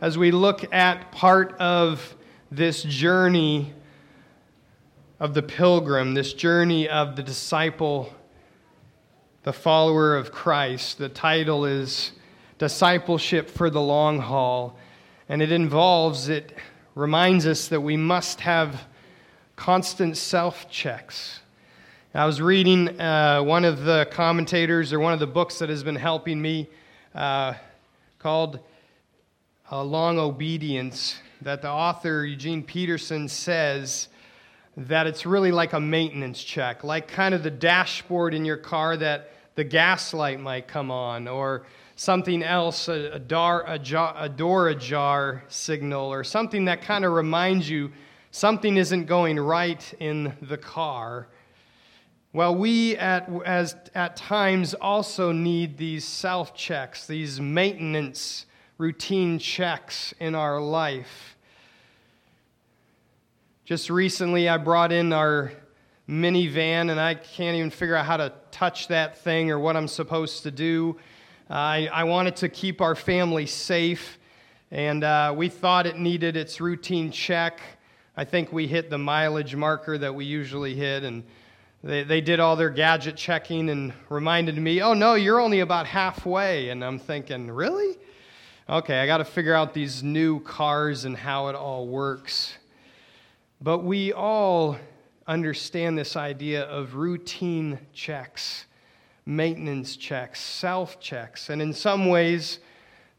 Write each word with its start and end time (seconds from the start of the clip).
as 0.00 0.16
we 0.16 0.30
look 0.30 0.72
at 0.72 1.12
part 1.12 1.52
of 1.58 2.16
this 2.50 2.82
journey 2.82 3.74
of 5.18 5.34
the 5.34 5.42
pilgrim, 5.42 6.14
this 6.14 6.32
journey 6.32 6.88
of 6.88 7.16
the 7.16 7.22
disciple, 7.22 8.14
the 9.42 9.52
follower 9.52 10.16
of 10.16 10.32
Christ. 10.32 10.96
The 10.96 11.10
title 11.10 11.66
is 11.66 12.12
Discipleship 12.56 13.50
for 13.50 13.68
the 13.68 13.80
Long 13.80 14.18
Haul, 14.18 14.78
and 15.28 15.42
it 15.42 15.52
involves, 15.52 16.30
it 16.30 16.54
reminds 16.94 17.46
us 17.46 17.68
that 17.68 17.82
we 17.82 17.98
must 17.98 18.40
have 18.40 18.84
constant 19.56 20.16
self 20.16 20.70
checks. 20.70 21.40
I 22.14 22.24
was 22.24 22.40
reading 22.40 22.98
uh, 22.98 23.42
one 23.42 23.66
of 23.66 23.84
the 23.84 24.08
commentators 24.10 24.94
or 24.94 24.98
one 24.98 25.12
of 25.12 25.20
the 25.20 25.26
books 25.26 25.58
that 25.58 25.68
has 25.68 25.84
been 25.84 25.96
helping 25.96 26.40
me 26.40 26.68
uh, 27.14 27.52
called 28.18 28.60
uh, 29.70 29.84
Long 29.84 30.18
Obedience, 30.18 31.16
that 31.42 31.62
the 31.62 31.70
author, 31.70 32.24
Eugene 32.24 32.62
Peterson, 32.62 33.28
says 33.28 34.08
that 34.76 35.06
it's 35.06 35.24
really 35.24 35.52
like 35.52 35.74
a 35.74 35.80
maintenance 35.80 36.42
check, 36.42 36.82
like 36.82 37.06
kind 37.06 37.34
of 37.34 37.44
the 37.44 37.50
dashboard 37.50 38.34
in 38.34 38.44
your 38.44 38.56
car 38.56 38.96
that 38.96 39.30
the 39.54 39.62
gas 39.62 40.12
light 40.12 40.40
might 40.40 40.66
come 40.66 40.90
on, 40.90 41.28
or 41.28 41.66
something 41.94 42.42
else, 42.42 42.88
a, 42.88 43.12
a, 43.12 43.18
door, 43.18 43.64
a, 43.68 43.78
jar, 43.78 44.14
a 44.18 44.28
door 44.28 44.68
ajar 44.70 45.44
signal, 45.48 46.12
or 46.12 46.24
something 46.24 46.64
that 46.64 46.82
kind 46.82 47.04
of 47.04 47.12
reminds 47.12 47.70
you 47.70 47.92
something 48.32 48.76
isn't 48.76 49.04
going 49.04 49.38
right 49.38 49.94
in 50.00 50.36
the 50.42 50.58
car. 50.58 51.28
Well, 52.32 52.56
we 52.56 52.96
at, 52.96 53.28
as, 53.44 53.76
at 53.94 54.16
times 54.16 54.74
also 54.74 55.30
need 55.30 55.76
these 55.78 56.04
self 56.04 56.56
checks, 56.56 57.06
these 57.06 57.40
maintenance 57.40 58.46
routine 58.80 59.38
checks 59.38 60.14
in 60.20 60.34
our 60.34 60.58
life. 60.58 61.36
Just 63.66 63.90
recently, 63.90 64.48
I 64.48 64.56
brought 64.56 64.90
in 64.90 65.12
our 65.12 65.52
minivan, 66.08 66.90
and 66.90 66.98
I 66.98 67.12
can't 67.12 67.58
even 67.58 67.68
figure 67.68 67.94
out 67.94 68.06
how 68.06 68.16
to 68.16 68.32
touch 68.50 68.88
that 68.88 69.18
thing 69.18 69.50
or 69.50 69.58
what 69.58 69.76
I'm 69.76 69.86
supposed 69.86 70.44
to 70.44 70.50
do. 70.50 70.96
Uh, 71.50 71.52
I, 71.52 71.90
I 71.92 72.04
wanted 72.04 72.36
to 72.36 72.48
keep 72.48 72.80
our 72.80 72.94
family 72.94 73.44
safe, 73.44 74.18
and 74.70 75.04
uh, 75.04 75.34
we 75.36 75.50
thought 75.50 75.86
it 75.86 75.98
needed 75.98 76.34
its 76.34 76.58
routine 76.58 77.10
check. 77.10 77.60
I 78.16 78.24
think 78.24 78.50
we 78.50 78.66
hit 78.66 78.88
the 78.88 78.96
mileage 78.96 79.54
marker 79.54 79.98
that 79.98 80.14
we 80.14 80.24
usually 80.24 80.74
hit, 80.74 81.04
and 81.04 81.22
they, 81.84 82.02
they 82.02 82.22
did 82.22 82.40
all 82.40 82.56
their 82.56 82.70
gadget 82.70 83.16
checking 83.18 83.68
and 83.68 83.92
reminded 84.08 84.56
me, 84.56 84.80
oh 84.80 84.94
no, 84.94 85.16
you're 85.16 85.38
only 85.38 85.60
about 85.60 85.84
halfway. 85.84 86.70
And 86.70 86.82
I'm 86.82 86.98
thinking, 86.98 87.50
really? 87.50 87.98
Okay, 88.70 89.00
I 89.00 89.06
got 89.06 89.16
to 89.16 89.24
figure 89.24 89.52
out 89.52 89.74
these 89.74 90.04
new 90.04 90.38
cars 90.38 91.04
and 91.04 91.16
how 91.16 91.48
it 91.48 91.56
all 91.56 91.88
works. 91.88 92.54
But 93.60 93.78
we 93.78 94.12
all 94.12 94.76
understand 95.26 95.98
this 95.98 96.14
idea 96.14 96.62
of 96.66 96.94
routine 96.94 97.80
checks, 97.92 98.66
maintenance 99.26 99.96
checks, 99.96 100.38
self 100.38 101.00
checks. 101.00 101.50
And 101.50 101.60
in 101.60 101.72
some 101.72 102.06
ways, 102.06 102.60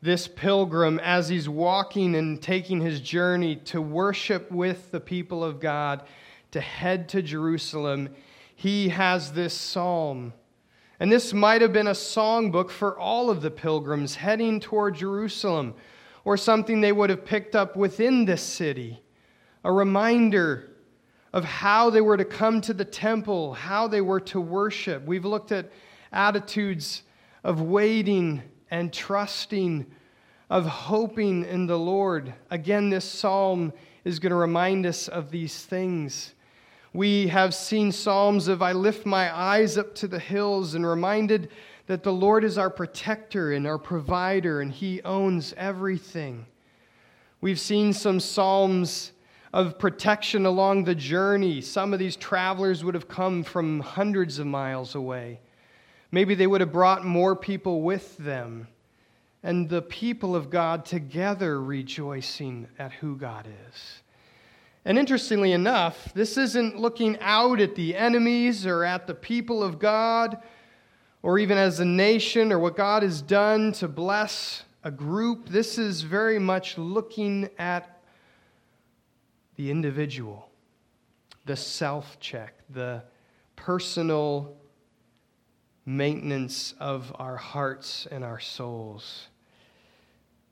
this 0.01 0.25
pilgrim, 0.25 0.99
as 0.99 1.27
he's 1.27 1.49
walking 1.49 2.15
and 2.15 2.41
taking 2.41 2.79
his 2.79 3.01
journey 3.01 3.57
to 3.57 3.81
worship 3.81 4.49
with 4.53 4.91
the 4.91 5.01
people 5.01 5.43
of 5.43 5.59
God, 5.59 6.03
to 6.51 6.61
head 6.61 7.09
to 7.09 7.21
Jerusalem, 7.21 8.07
he 8.55 8.87
has 8.87 9.33
this 9.33 9.53
psalm. 9.53 10.31
And 11.01 11.11
this 11.11 11.33
might 11.33 11.63
have 11.63 11.73
been 11.73 11.87
a 11.87 11.95
songbook 11.95 12.69
for 12.69 12.95
all 12.95 13.31
of 13.31 13.41
the 13.41 13.49
pilgrims 13.49 14.13
heading 14.13 14.59
toward 14.59 14.93
Jerusalem, 14.93 15.73
or 16.23 16.37
something 16.37 16.79
they 16.79 16.91
would 16.91 17.09
have 17.09 17.25
picked 17.25 17.55
up 17.55 17.75
within 17.75 18.25
this 18.25 18.43
city 18.43 19.01
a 19.63 19.71
reminder 19.71 20.69
of 21.33 21.43
how 21.43 21.89
they 21.89 22.01
were 22.01 22.17
to 22.17 22.23
come 22.23 22.61
to 22.61 22.73
the 22.75 22.85
temple, 22.85 23.55
how 23.55 23.87
they 23.87 24.01
were 24.01 24.19
to 24.19 24.39
worship. 24.39 25.03
We've 25.03 25.25
looked 25.25 25.51
at 25.51 25.71
attitudes 26.11 27.01
of 27.43 27.63
waiting 27.63 28.43
and 28.69 28.93
trusting, 28.93 29.87
of 30.51 30.67
hoping 30.67 31.45
in 31.45 31.65
the 31.65 31.79
Lord. 31.79 32.31
Again, 32.51 32.91
this 32.91 33.05
psalm 33.05 33.73
is 34.05 34.19
going 34.19 34.29
to 34.29 34.35
remind 34.35 34.85
us 34.85 35.07
of 35.07 35.31
these 35.31 35.65
things. 35.65 36.35
We 36.93 37.27
have 37.27 37.53
seen 37.53 37.93
psalms 37.93 38.49
of 38.49 38.61
I 38.61 38.73
lift 38.73 39.05
my 39.05 39.33
eyes 39.33 39.77
up 39.77 39.95
to 39.95 40.07
the 40.07 40.19
hills 40.19 40.75
and 40.75 40.85
reminded 40.85 41.49
that 41.87 42.03
the 42.03 42.11
Lord 42.11 42.43
is 42.43 42.57
our 42.57 42.69
protector 42.69 43.53
and 43.53 43.65
our 43.65 43.77
provider 43.77 44.59
and 44.59 44.71
he 44.71 45.01
owns 45.03 45.53
everything. 45.55 46.45
We've 47.39 47.59
seen 47.59 47.93
some 47.93 48.19
psalms 48.19 49.13
of 49.53 49.79
protection 49.79 50.45
along 50.45 50.83
the 50.83 50.95
journey. 50.95 51.61
Some 51.61 51.93
of 51.93 51.99
these 51.99 52.17
travelers 52.17 52.83
would 52.83 52.93
have 52.93 53.07
come 53.07 53.43
from 53.43 53.79
hundreds 53.79 54.37
of 54.39 54.47
miles 54.47 54.93
away. 54.95 55.39
Maybe 56.11 56.35
they 56.35 56.47
would 56.47 56.61
have 56.61 56.73
brought 56.73 57.05
more 57.05 57.35
people 57.35 57.81
with 57.81 58.17
them. 58.17 58.67
And 59.43 59.69
the 59.69 59.81
people 59.81 60.35
of 60.35 60.49
God 60.49 60.85
together 60.85 61.61
rejoicing 61.61 62.67
at 62.77 62.91
who 62.91 63.15
God 63.15 63.47
is. 63.69 64.00
And 64.83 64.97
interestingly 64.97 65.51
enough, 65.51 66.11
this 66.13 66.37
isn't 66.37 66.79
looking 66.79 67.17
out 67.19 67.59
at 67.59 67.75
the 67.75 67.95
enemies 67.95 68.65
or 68.65 68.83
at 68.83 69.05
the 69.05 69.13
people 69.13 69.61
of 69.61 69.77
God 69.77 70.41
or 71.21 71.37
even 71.37 71.57
as 71.57 71.79
a 71.79 71.85
nation 71.85 72.51
or 72.51 72.57
what 72.57 72.75
God 72.75 73.03
has 73.03 73.21
done 73.21 73.73
to 73.73 73.87
bless 73.87 74.63
a 74.83 74.89
group. 74.89 75.49
This 75.49 75.77
is 75.77 76.01
very 76.01 76.39
much 76.39 76.79
looking 76.79 77.49
at 77.59 78.01
the 79.55 79.69
individual, 79.69 80.49
the 81.45 81.55
self 81.55 82.19
check, 82.19 82.55
the 82.71 83.03
personal 83.55 84.57
maintenance 85.85 86.73
of 86.79 87.15
our 87.19 87.37
hearts 87.37 88.07
and 88.09 88.23
our 88.23 88.39
souls. 88.39 89.27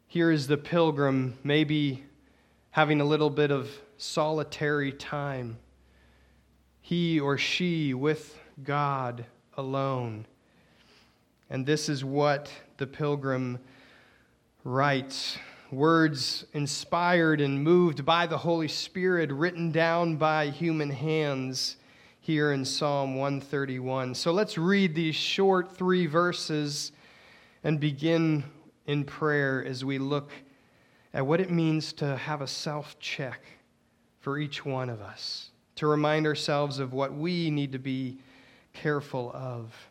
Here 0.06 0.32
is 0.32 0.46
the 0.46 0.58
pilgrim, 0.58 1.38
maybe 1.44 2.04
having 2.72 3.02
a 3.02 3.06
little 3.06 3.32
bit 3.32 3.52
of 3.52 3.70
solitary 4.00 4.94
time, 4.94 5.58
he 6.82 7.20
or 7.20 7.38
she 7.38 7.94
with 7.94 8.40
God 8.64 9.26
alone. 9.58 10.26
And 11.50 11.66
this 11.66 11.90
is 11.90 12.04
what 12.04 12.50
the 12.78 12.88
pilgrim 12.88 13.60
writes 14.64 15.38
words 15.70 16.46
inspired 16.54 17.42
and 17.42 17.62
moved 17.62 18.06
by 18.06 18.26
the 18.26 18.38
Holy 18.38 18.70
Spirit, 18.70 19.32
written 19.32 19.72
down 19.72 20.16
by 20.16 20.50
human 20.50 20.90
hands 20.90 21.76
here 22.22 22.54
in 22.54 22.64
Psalm 22.64 23.16
131. 23.16 24.16
So 24.16 24.32
let's 24.32 24.58
read 24.58 24.96
these 24.96 25.16
short 25.16 25.76
three 25.76 26.06
verses 26.06 26.94
and 27.66 27.80
begin 27.82 28.46
in 28.88 29.04
prayer 29.04 29.64
as 29.64 29.84
we 29.84 30.00
look 30.00 30.32
at 31.14 31.28
what 31.28 31.42
it 31.42 31.52
means 31.52 31.92
to 31.94 32.16
have 32.16 32.42
a 32.42 32.48
self 32.48 32.98
check 33.00 33.59
for 34.20 34.38
each 34.38 34.66
one 34.66 34.90
of 34.90 35.02
us, 35.02 35.50
to 35.76 35.88
remind 35.88 36.26
ourselves 36.26 36.80
of 36.80 36.94
what 36.94 37.14
we 37.14 37.50
need 37.50 37.72
to 37.72 37.80
be 37.80 38.20
careful 38.74 39.32
of. 39.34 39.90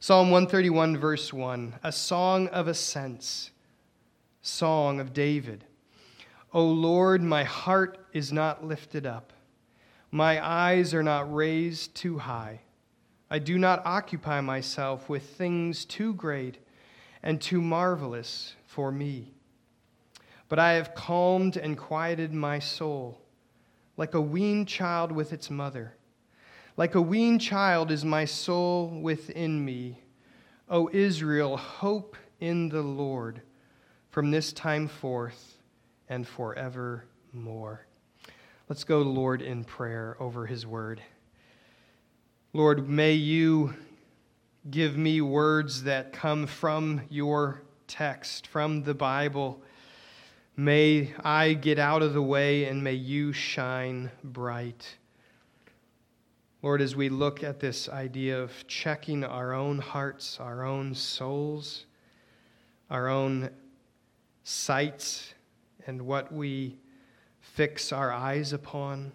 Psalm 0.00 0.30
131, 0.30 0.96
verse 0.96 1.32
1 1.32 1.74
A 1.82 1.92
song 1.92 2.48
of 2.48 2.68
ascents 2.68 3.50
song 4.42 4.98
of 4.98 5.12
David. 5.12 5.64
O 6.52 6.66
Lord, 6.66 7.22
my 7.22 7.44
heart 7.44 8.04
is 8.12 8.32
not 8.32 8.64
lifted 8.64 9.06
up, 9.06 9.32
my 10.10 10.44
eyes 10.44 10.92
are 10.92 11.02
not 11.02 11.32
raised 11.32 11.94
too 11.94 12.18
high. 12.18 12.60
I 13.30 13.38
do 13.38 13.56
not 13.56 13.86
occupy 13.86 14.42
myself 14.42 15.08
with 15.08 15.22
things 15.22 15.86
too 15.86 16.12
great 16.12 16.58
and 17.22 17.40
too 17.40 17.62
marvelous 17.62 18.54
for 18.66 18.92
me. 18.92 19.32
But 20.50 20.58
I 20.58 20.72
have 20.72 20.94
calmed 20.94 21.56
and 21.56 21.78
quieted 21.78 22.34
my 22.34 22.58
soul, 22.58 23.21
like 24.02 24.14
a 24.14 24.20
weaned 24.20 24.66
child 24.66 25.12
with 25.12 25.32
its 25.32 25.48
mother. 25.48 25.94
Like 26.76 26.96
a 26.96 27.00
weaned 27.00 27.40
child 27.40 27.92
is 27.92 28.04
my 28.04 28.24
soul 28.24 28.88
within 29.00 29.64
me. 29.64 30.00
O 30.68 30.90
Israel, 30.92 31.56
hope 31.56 32.16
in 32.40 32.68
the 32.68 32.82
Lord 32.82 33.42
from 34.10 34.32
this 34.32 34.52
time 34.52 34.88
forth 34.88 35.56
and 36.08 36.26
forevermore. 36.26 37.86
Let's 38.68 38.82
go, 38.82 39.02
Lord, 39.02 39.40
in 39.40 39.62
prayer 39.62 40.16
over 40.18 40.46
his 40.46 40.66
word. 40.66 41.00
Lord, 42.52 42.88
may 42.88 43.12
you 43.12 43.72
give 44.68 44.96
me 44.96 45.20
words 45.20 45.84
that 45.84 46.12
come 46.12 46.48
from 46.48 47.02
your 47.08 47.62
text, 47.86 48.48
from 48.48 48.82
the 48.82 48.94
Bible. 48.94 49.62
May 50.62 51.12
I 51.24 51.54
get 51.54 51.80
out 51.80 52.02
of 52.02 52.12
the 52.12 52.22
way 52.22 52.66
and 52.66 52.84
may 52.84 52.92
you 52.92 53.32
shine 53.32 54.12
bright. 54.22 54.96
Lord, 56.62 56.80
as 56.80 56.94
we 56.94 57.08
look 57.08 57.42
at 57.42 57.58
this 57.58 57.88
idea 57.88 58.40
of 58.40 58.52
checking 58.68 59.24
our 59.24 59.54
own 59.54 59.80
hearts, 59.80 60.38
our 60.38 60.64
own 60.64 60.94
souls, 60.94 61.86
our 62.90 63.08
own 63.08 63.50
sights 64.44 65.34
and 65.88 66.02
what 66.02 66.32
we 66.32 66.78
fix 67.40 67.92
our 67.92 68.12
eyes 68.12 68.52
upon. 68.52 69.10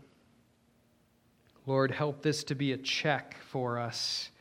Lord, 1.66 1.92
help 1.92 2.22
this 2.22 2.44
to 2.44 2.56
be 2.56 2.74
a 2.74 2.78
check 2.78 3.38
for 3.40 3.80
us, 3.80 4.32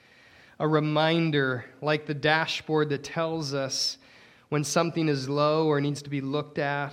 a 0.59 0.67
reminder 0.67 1.67
like 1.81 2.07
the 2.07 2.15
dashboard 2.15 2.89
that 2.89 3.05
tells 3.05 3.55
us 3.55 3.99
when 4.49 4.65
something 4.65 5.09
is 5.09 5.29
low 5.29 5.67
or 5.67 5.81
needs 5.81 6.03
to 6.03 6.11
be 6.11 6.21
looked 6.21 6.59
at. 6.59 6.93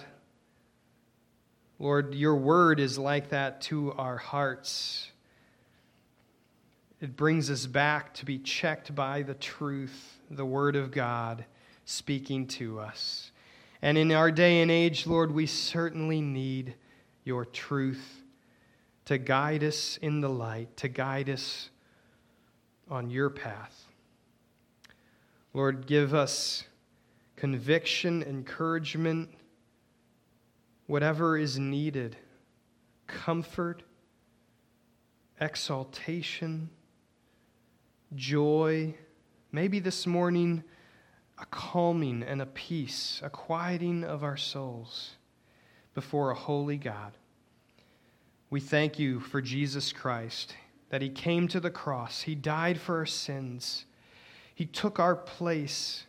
Lord, 1.79 2.15
your 2.15 2.35
word 2.35 2.79
is 2.79 2.97
like 2.97 3.29
that 3.29 3.61
to 3.61 3.91
our 3.94 4.17
hearts. 4.17 5.11
It 7.01 7.15
brings 7.15 7.50
us 7.50 7.65
back 7.65 8.13
to 8.15 8.25
be 8.25 8.39
checked 8.39 8.95
by 8.95 9.23
the 9.23 9.33
truth, 9.33 10.19
the 10.31 10.45
word 10.45 10.75
of 10.75 10.91
God 10.91 11.45
speaking 11.85 12.47
to 12.47 12.79
us. 12.79 13.31
And 13.81 13.97
in 13.97 14.13
our 14.13 14.31
day 14.31 14.61
and 14.61 14.71
age, 14.71 15.05
Lord, 15.05 15.31
we 15.31 15.45
certainly 15.45 16.21
need 16.21 16.75
your 17.25 17.44
truth 17.44 18.23
to 19.05 19.17
guide 19.17 19.63
us 19.63 19.97
in 20.01 20.21
the 20.21 20.29
light, 20.29 20.77
to 20.77 20.88
guide 20.88 21.29
us 21.29 21.69
on 22.89 23.09
your 23.09 23.29
path. 23.29 23.85
Lord, 25.53 25.85
give 25.85 26.13
us 26.13 26.63
conviction, 27.35 28.24
encouragement, 28.24 29.30
whatever 30.88 31.38
is 31.38 31.57
needed, 31.57 32.15
comfort, 33.07 33.83
exaltation, 35.39 36.69
joy. 38.15 38.95
Maybe 39.51 39.80
this 39.80 40.06
morning, 40.06 40.63
a 41.38 41.45
calming 41.45 42.24
and 42.24 42.41
a 42.41 42.45
peace, 42.45 43.21
a 43.24 43.30
quieting 43.30 44.03
of 44.03 44.24
our 44.24 44.38
souls 44.38 45.15
before 45.94 46.31
a 46.31 46.36
holy 46.36 46.77
God. 46.77 47.13
We 48.50 48.59
thank 48.59 49.00
you 49.00 49.19
for 49.19 49.41
Jesus 49.41 49.91
Christ, 49.91 50.56
that 50.89 51.01
he 51.01 51.09
came 51.09 51.47
to 51.47 51.59
the 51.59 51.71
cross, 51.71 52.21
he 52.21 52.36
died 52.36 52.79
for 52.79 52.97
our 52.97 53.06
sins, 53.06 53.86
he 54.53 54.65
took 54.65 55.00
our 55.00 55.15
place. 55.15 56.06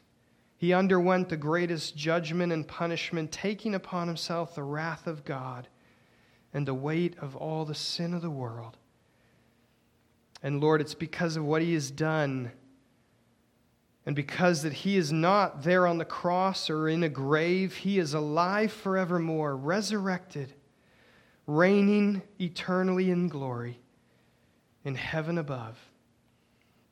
He 0.56 0.73
underwent 0.73 1.29
the 1.29 1.37
greatest 1.37 1.97
judgment 1.97 2.53
and 2.53 2.67
punishment, 2.67 3.33
taking 3.33 3.75
upon 3.75 4.06
himself 4.06 4.55
the 4.55 4.62
wrath 4.62 5.06
of 5.06 5.25
God 5.25 5.69
and 6.53 6.67
the 6.67 6.75
weight 6.75 7.17
of 7.19 7.37
all 7.37 7.65
the 7.65 7.75
sin 7.75 8.15
of 8.15 8.23
the 8.23 8.31
world. 8.31 8.77
And 10.43 10.61
Lord, 10.61 10.81
it's 10.81 10.95
because 10.95 11.37
of 11.37 11.45
what 11.45 11.62
he 11.62 11.75
has 11.75 11.91
done 11.91 12.53
and 14.06 14.15
because 14.15 14.62
that 14.62 14.73
he 14.73 14.97
is 14.97 15.11
not 15.11 15.62
there 15.62 15.87
on 15.87 15.99
the 15.99 16.05
cross 16.05 16.69
or 16.69 16.89
in 16.89 17.03
a 17.03 17.09
grave, 17.09 17.75
he 17.75 17.99
is 17.99 18.12
alive 18.12 18.71
forevermore, 18.71 19.56
resurrected, 19.56 20.53
reigning 21.47 22.23
eternally 22.39 23.11
in 23.11 23.29
glory 23.29 23.81
in 24.85 24.95
heaven 24.95 25.39
above, 25.39 25.79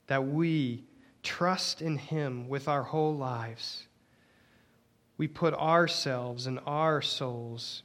that 0.06 0.26
we 0.26 0.84
trust 1.22 1.82
in 1.82 1.98
him 1.98 2.48
with 2.48 2.68
our 2.68 2.82
whole 2.82 3.14
lives. 3.14 3.86
We 5.16 5.28
put 5.28 5.54
ourselves 5.54 6.46
and 6.46 6.58
our 6.66 7.02
souls 7.02 7.82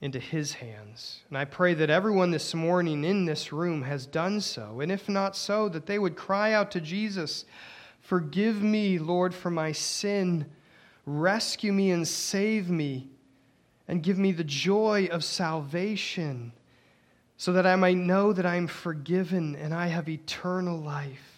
into 0.00 0.18
his 0.18 0.54
hands. 0.54 1.22
And 1.28 1.38
I 1.38 1.46
pray 1.46 1.72
that 1.74 1.88
everyone 1.88 2.30
this 2.30 2.54
morning 2.54 3.04
in 3.04 3.24
this 3.24 3.52
room 3.52 3.82
has 3.82 4.04
done 4.04 4.40
so. 4.40 4.80
And 4.80 4.92
if 4.92 5.08
not 5.08 5.36
so, 5.36 5.68
that 5.70 5.86
they 5.86 5.98
would 5.98 6.16
cry 6.16 6.52
out 6.52 6.70
to 6.72 6.80
Jesus 6.80 7.44
Forgive 8.04 8.62
me, 8.62 8.98
Lord, 8.98 9.34
for 9.34 9.48
my 9.48 9.72
sin. 9.72 10.44
Rescue 11.06 11.72
me 11.72 11.90
and 11.90 12.06
save 12.06 12.68
me, 12.68 13.08
and 13.88 14.02
give 14.02 14.18
me 14.18 14.30
the 14.30 14.44
joy 14.44 15.08
of 15.10 15.24
salvation, 15.24 16.52
so 17.38 17.54
that 17.54 17.66
I 17.66 17.76
might 17.76 17.96
know 17.96 18.34
that 18.34 18.44
I 18.44 18.56
am 18.56 18.66
forgiven 18.66 19.56
and 19.56 19.72
I 19.72 19.86
have 19.86 20.10
eternal 20.10 20.78
life. 20.78 21.33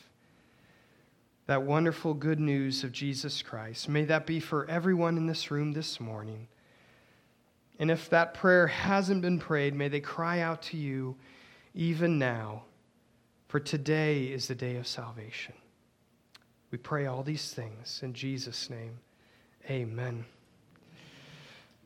That 1.47 1.63
wonderful 1.63 2.15
good 2.15 2.41
news 2.41 2.83
of 2.83 2.91
Jesus 2.91 3.41
Christ. 3.41 3.89
May 3.89 4.05
that 4.07 4.27
be 4.27 4.41
for 4.41 4.69
everyone 4.69 5.17
in 5.17 5.27
this 5.27 5.51
room 5.51 5.73
this 5.73 6.01
morning. 6.01 6.49
And 7.79 7.91
if 7.91 8.11
that 8.11 8.35
prayer 8.35 8.67
hasn't 8.67 9.23
been 9.23 9.39
prayed, 9.39 9.75
may 9.75 9.89
they 9.89 10.01
cry 10.01 10.41
out 10.41 10.63
to 10.63 10.77
you 10.77 11.17
even 11.75 12.19
now, 12.19 12.65
for 13.49 13.61
today 13.61 14.25
is 14.25 14.49
the 14.49 14.55
day 14.55 14.77
of 14.77 14.87
salvation. 14.87 15.55
We 16.71 16.79
pray 16.79 17.07
all 17.07 17.23
these 17.23 17.53
things 17.53 18.01
in 18.03 18.13
Jesus' 18.13 18.69
name. 18.69 18.99
Amen. 19.71 20.25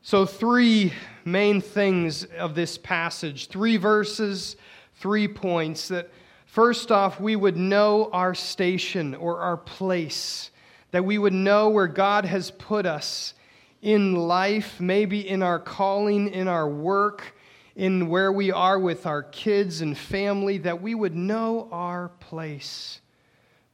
So, 0.01 0.25
three 0.25 0.93
main 1.23 1.61
things 1.61 2.23
of 2.23 2.55
this 2.55 2.77
passage, 2.77 3.47
three 3.47 3.77
verses, 3.77 4.55
three 4.95 5.27
points. 5.27 5.89
That 5.89 6.09
first 6.51 6.91
off, 6.91 7.19
we 7.19 7.35
would 7.35 7.57
know 7.57 8.09
our 8.13 8.33
station 8.33 9.15
or 9.15 9.39
our 9.39 9.57
place, 9.57 10.51
that 10.91 11.03
we 11.03 11.17
would 11.17 11.33
know 11.33 11.69
where 11.69 11.87
God 11.87 12.25
has 12.25 12.51
put 12.51 12.85
us 12.85 13.33
in 13.81 14.15
life, 14.15 14.79
maybe 14.79 15.27
in 15.27 15.43
our 15.43 15.59
calling, 15.59 16.29
in 16.29 16.47
our 16.47 16.69
work, 16.69 17.35
in 17.75 18.07
where 18.09 18.31
we 18.31 18.51
are 18.51 18.79
with 18.79 19.05
our 19.05 19.23
kids 19.23 19.81
and 19.81 19.97
family, 19.97 20.59
that 20.59 20.81
we 20.81 20.93
would 20.93 21.15
know 21.15 21.67
our 21.71 22.09
place 22.19 23.01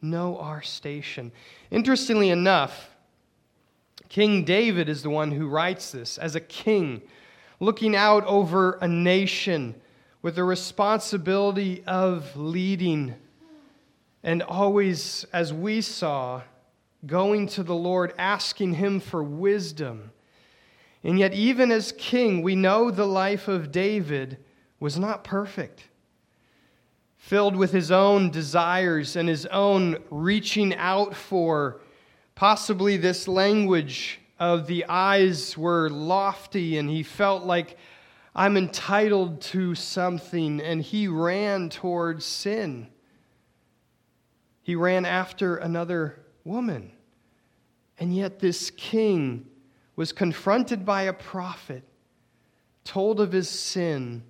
know 0.02 0.38
our 0.38 0.62
station. 0.62 1.32
Interestingly 1.72 2.30
enough, 2.30 2.90
King 4.10 4.44
David 4.44 4.90
is 4.90 5.04
the 5.04 5.10
one 5.10 5.32
who 5.32 5.48
writes 5.48 5.92
this 5.92 6.18
as 6.18 6.36
a 6.36 6.40
king, 6.40 7.02
looking 7.60 7.96
out 7.96 8.24
over 8.26 8.74
a 8.74 8.88
nation 8.88 9.76
with 10.28 10.36
the 10.36 10.44
responsibility 10.44 11.82
of 11.88 12.36
leading, 12.36 13.16
and 14.22 14.44
always, 14.44 15.26
as 15.32 15.54
we 15.54 15.80
saw, 15.80 16.42
going 17.06 17.48
to 17.48 17.64
the 17.64 17.74
Lord, 17.74 18.14
asking 18.18 18.74
Him 18.74 19.00
for 19.00 19.24
wisdom. 19.24 20.12
And 21.02 21.18
yet, 21.18 21.34
even 21.34 21.72
as 21.72 21.94
king, 21.94 22.42
we 22.42 22.58
know 22.58 22.92
the 22.92 23.08
life 23.08 23.48
of 23.48 23.72
David 23.72 24.38
was 24.82 25.00
not 25.00 25.24
perfect 25.24 25.88
filled 27.16 27.56
with 27.56 27.72
his 27.72 27.90
own 27.90 28.30
desires 28.30 29.16
and 29.16 29.30
his 29.30 29.46
own 29.46 29.96
reaching 30.10 30.76
out 30.76 31.16
for. 31.16 31.80
Possibly 32.36 32.98
this 32.98 33.30
language 33.30 34.20
of 34.42 34.68
the 34.68 34.84
eyes 34.90 35.58
were 35.58 35.90
lofty, 35.90 36.78
and 36.78 36.90
he 36.90 37.02
felt 37.02 37.46
like 37.46 37.78
I'm 38.38 38.56
entitled 38.56 39.42
to 39.42 39.76
something, 39.76 40.62
and 40.62 40.82
he 40.82 41.10
ran 41.10 41.70
towards 41.70 42.24
sin. 42.24 42.88
He 44.62 44.76
ran 44.76 45.06
after 45.06 45.58
another 45.58 46.24
woman. 46.44 46.92
And 48.00 48.16
yet, 48.16 48.40
this 48.40 48.70
king 48.70 49.48
was 49.96 50.14
confronted 50.14 50.86
by 50.86 51.04
a 51.04 51.14
prophet, 51.14 51.84
told 52.86 53.20
of 53.20 53.32
his 53.32 53.50
sin 53.50 54.24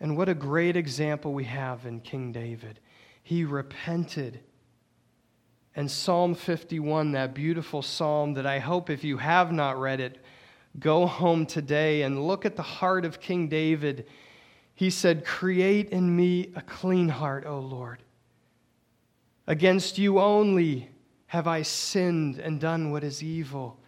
and 0.00 0.16
what 0.16 0.28
a 0.28 0.34
great 0.34 0.76
example 0.76 1.32
we 1.32 1.44
have 1.44 1.86
in 1.86 2.00
King 2.00 2.32
David. 2.32 2.80
He 3.22 3.44
repented. 3.44 4.40
And 5.74 5.90
Psalm 5.90 6.34
51, 6.34 7.12
that 7.12 7.34
beautiful 7.34 7.82
psalm 7.82 8.34
that 8.34 8.46
I 8.46 8.58
hope 8.58 8.90
if 8.90 9.04
you 9.04 9.18
have 9.18 9.52
not 9.52 9.78
read 9.78 10.00
it, 10.00 10.22
go 10.78 11.06
home 11.06 11.46
today 11.46 12.02
and 12.02 12.26
look 12.26 12.44
at 12.44 12.56
the 12.56 12.62
heart 12.62 13.04
of 13.04 13.20
King 13.20 13.48
David. 13.48 14.06
He 14.74 14.90
said, 14.90 15.24
Create 15.24 15.90
in 15.90 16.14
me 16.14 16.52
a 16.54 16.62
clean 16.62 17.08
heart, 17.08 17.46
O 17.46 17.58
Lord. 17.58 18.02
Against 19.46 19.98
you 19.98 20.18
only 20.18 20.90
have 21.28 21.46
I 21.46 21.62
sinned 21.62 22.38
and 22.38 22.60
done 22.60 22.90
what 22.90 23.04
is 23.04 23.22
evil. 23.22 23.78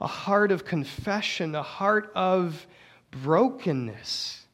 A 0.00 0.06
heart 0.06 0.50
of 0.50 0.64
confession, 0.64 1.54
a 1.54 1.62
heart 1.62 2.10
of 2.14 2.66
brokenness. 3.10 4.46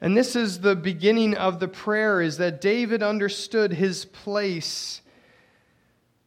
And 0.00 0.16
this 0.16 0.36
is 0.36 0.60
the 0.60 0.76
beginning 0.76 1.34
of 1.34 1.58
the 1.58 1.68
prayer 1.68 2.20
is 2.20 2.36
that 2.38 2.60
David 2.60 3.02
understood 3.02 3.72
his 3.72 4.04
place 4.04 5.02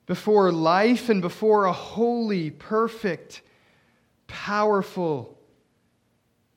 before 0.07 0.51
life 0.51 1.07
and 1.07 1.21
before 1.21 1.65
a 1.65 1.71
holy, 1.71 2.49
perfect, 2.49 3.41
powerful, 4.31 5.37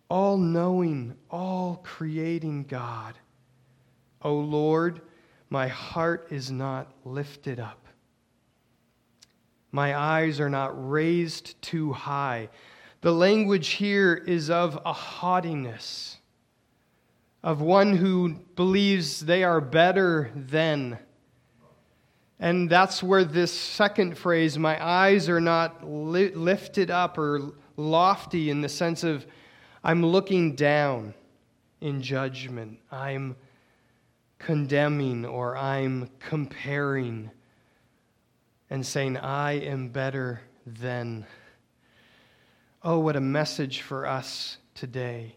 all 0.08 0.38
knowing, 0.38 1.16
all 1.28 1.80
creating 1.82 2.64
God. 2.64 3.18
O 4.22 4.36
Lord, 4.36 5.00
my 5.50 5.66
heart 5.66 6.28
is 6.30 6.52
not 6.52 6.92
lifted 7.04 7.58
up. 7.58 7.84
My 9.72 9.98
eyes 9.98 10.38
are 10.38 10.48
not 10.48 10.88
raised 10.88 11.60
too 11.60 11.92
high. 11.92 12.48
The 13.00 13.12
language 13.12 13.70
here 13.70 14.14
is 14.14 14.48
of 14.48 14.80
a 14.86 14.92
haughtiness 14.92 16.18
of 17.42 17.60
one 17.60 17.96
who 17.96 18.36
believes 18.54 19.20
they 19.20 19.42
are 19.42 19.60
better 19.60 20.30
than. 20.34 20.98
And 22.40 22.70
that's 22.70 23.02
where 23.02 23.24
this 23.24 23.52
second 23.52 24.16
phrase, 24.16 24.56
my 24.58 24.82
eyes 24.82 25.28
are 25.28 25.40
not 25.40 25.86
li- 25.88 26.34
lifted 26.34 26.90
up 26.90 27.18
or 27.18 27.52
lofty 27.76 28.50
in 28.50 28.60
the 28.60 28.68
sense 28.68 29.04
of 29.04 29.26
I'm 29.82 30.04
looking 30.04 30.54
down 30.54 31.14
in 31.80 32.02
judgment. 32.02 32.78
I'm 32.90 33.36
condemning 34.38 35.24
or 35.24 35.56
I'm 35.56 36.10
comparing 36.18 37.30
and 38.70 38.84
saying, 38.84 39.16
I 39.18 39.52
am 39.52 39.88
better 39.88 40.40
than. 40.66 41.26
Oh, 42.82 42.98
what 42.98 43.16
a 43.16 43.20
message 43.20 43.82
for 43.82 44.06
us 44.06 44.58
today. 44.74 45.36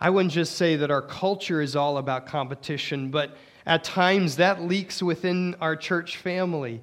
I 0.00 0.10
wouldn't 0.10 0.32
just 0.32 0.56
say 0.56 0.76
that 0.76 0.90
our 0.90 1.02
culture 1.02 1.60
is 1.60 1.74
all 1.74 1.98
about 1.98 2.26
competition, 2.26 3.10
but 3.10 3.36
at 3.64 3.84
times 3.84 4.36
that 4.36 4.62
leaks 4.62 5.02
within 5.02 5.56
our 5.60 5.76
church 5.76 6.16
family. 6.16 6.82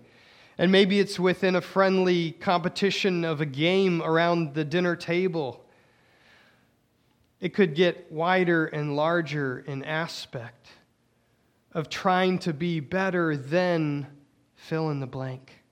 And 0.62 0.72
maybe 0.72 1.00
it's 1.00 1.20
within 1.20 1.56
a 1.56 1.62
friendly 1.62 2.34
competition 2.34 3.25
of 3.25 3.41
a 3.41 3.48
game 3.48 4.00
around 4.00 4.53
the 4.53 4.63
dinner 4.63 4.96
table. 4.96 5.65
It 7.39 7.56
could 7.56 7.74
get 7.74 8.12
wider 8.12 8.68
and 8.68 8.96
larger 8.96 9.63
in 9.65 9.84
aspect 9.84 10.68
of 11.72 11.89
trying 11.89 12.38
to 12.38 12.53
be 12.53 12.80
better 12.80 13.36
than 13.36 14.06
fill 14.53 14.91
in 14.91 15.00
the 15.00 15.08
blank. 15.08 15.63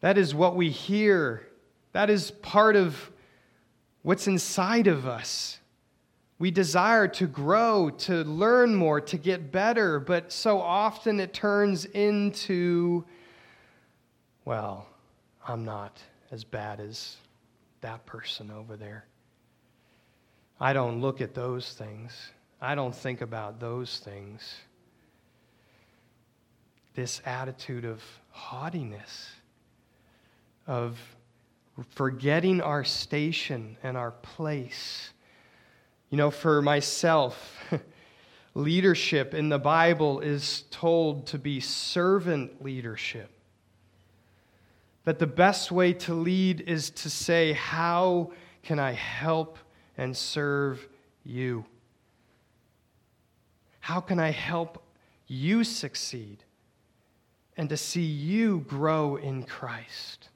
That 0.00 0.18
is 0.18 0.34
what 0.34 0.56
we 0.56 0.70
hear. 0.70 1.46
That 1.92 2.10
is 2.10 2.32
part 2.32 2.74
of 2.74 3.12
what's 4.02 4.26
inside 4.26 4.88
of 4.88 5.06
us. 5.06 5.60
We 6.40 6.50
desire 6.50 7.06
to 7.06 7.28
grow, 7.28 7.90
to 7.98 8.24
learn 8.24 8.74
more, 8.74 9.00
to 9.02 9.16
get 9.16 9.52
better, 9.52 10.00
but 10.00 10.32
so 10.32 10.60
often 10.60 11.20
it 11.20 11.32
turns 11.32 11.84
into, 11.84 13.04
well, 14.50 14.84
I'm 15.46 15.64
not 15.64 16.02
as 16.32 16.42
bad 16.42 16.80
as 16.80 17.18
that 17.82 18.04
person 18.04 18.50
over 18.50 18.76
there. 18.76 19.04
I 20.58 20.72
don't 20.72 21.00
look 21.00 21.20
at 21.20 21.34
those 21.34 21.72
things. 21.74 22.10
I 22.60 22.74
don't 22.74 22.92
think 22.92 23.20
about 23.20 23.60
those 23.60 24.00
things. 24.00 24.42
This 26.94 27.22
attitude 27.24 27.84
of 27.84 28.02
haughtiness, 28.30 29.28
of 30.66 30.98
forgetting 31.90 32.60
our 32.60 32.82
station 32.82 33.76
and 33.84 33.96
our 33.96 34.10
place 34.10 35.10
you 36.10 36.16
know, 36.16 36.32
for 36.32 36.60
myself, 36.60 37.56
leadership 38.54 39.32
in 39.32 39.48
the 39.48 39.60
Bible 39.60 40.18
is 40.18 40.64
told 40.72 41.28
to 41.28 41.38
be 41.38 41.60
servant 41.60 42.64
leadership. 42.64 43.30
That 45.10 45.18
the 45.18 45.26
best 45.26 45.72
way 45.72 45.92
to 45.92 46.14
lead 46.14 46.60
is 46.60 46.88
to 46.90 47.10
say, 47.10 47.52
How 47.52 48.30
can 48.62 48.78
I 48.78 48.92
help 48.92 49.58
and 49.98 50.16
serve 50.16 50.88
you? 51.24 51.64
How 53.80 53.98
can 53.98 54.20
I 54.20 54.30
help 54.30 54.86
you 55.26 55.64
succeed 55.64 56.44
and 57.56 57.68
to 57.70 57.76
see 57.76 58.04
you 58.04 58.60
grow 58.68 59.16
in 59.16 59.42
Christ? 59.42 60.28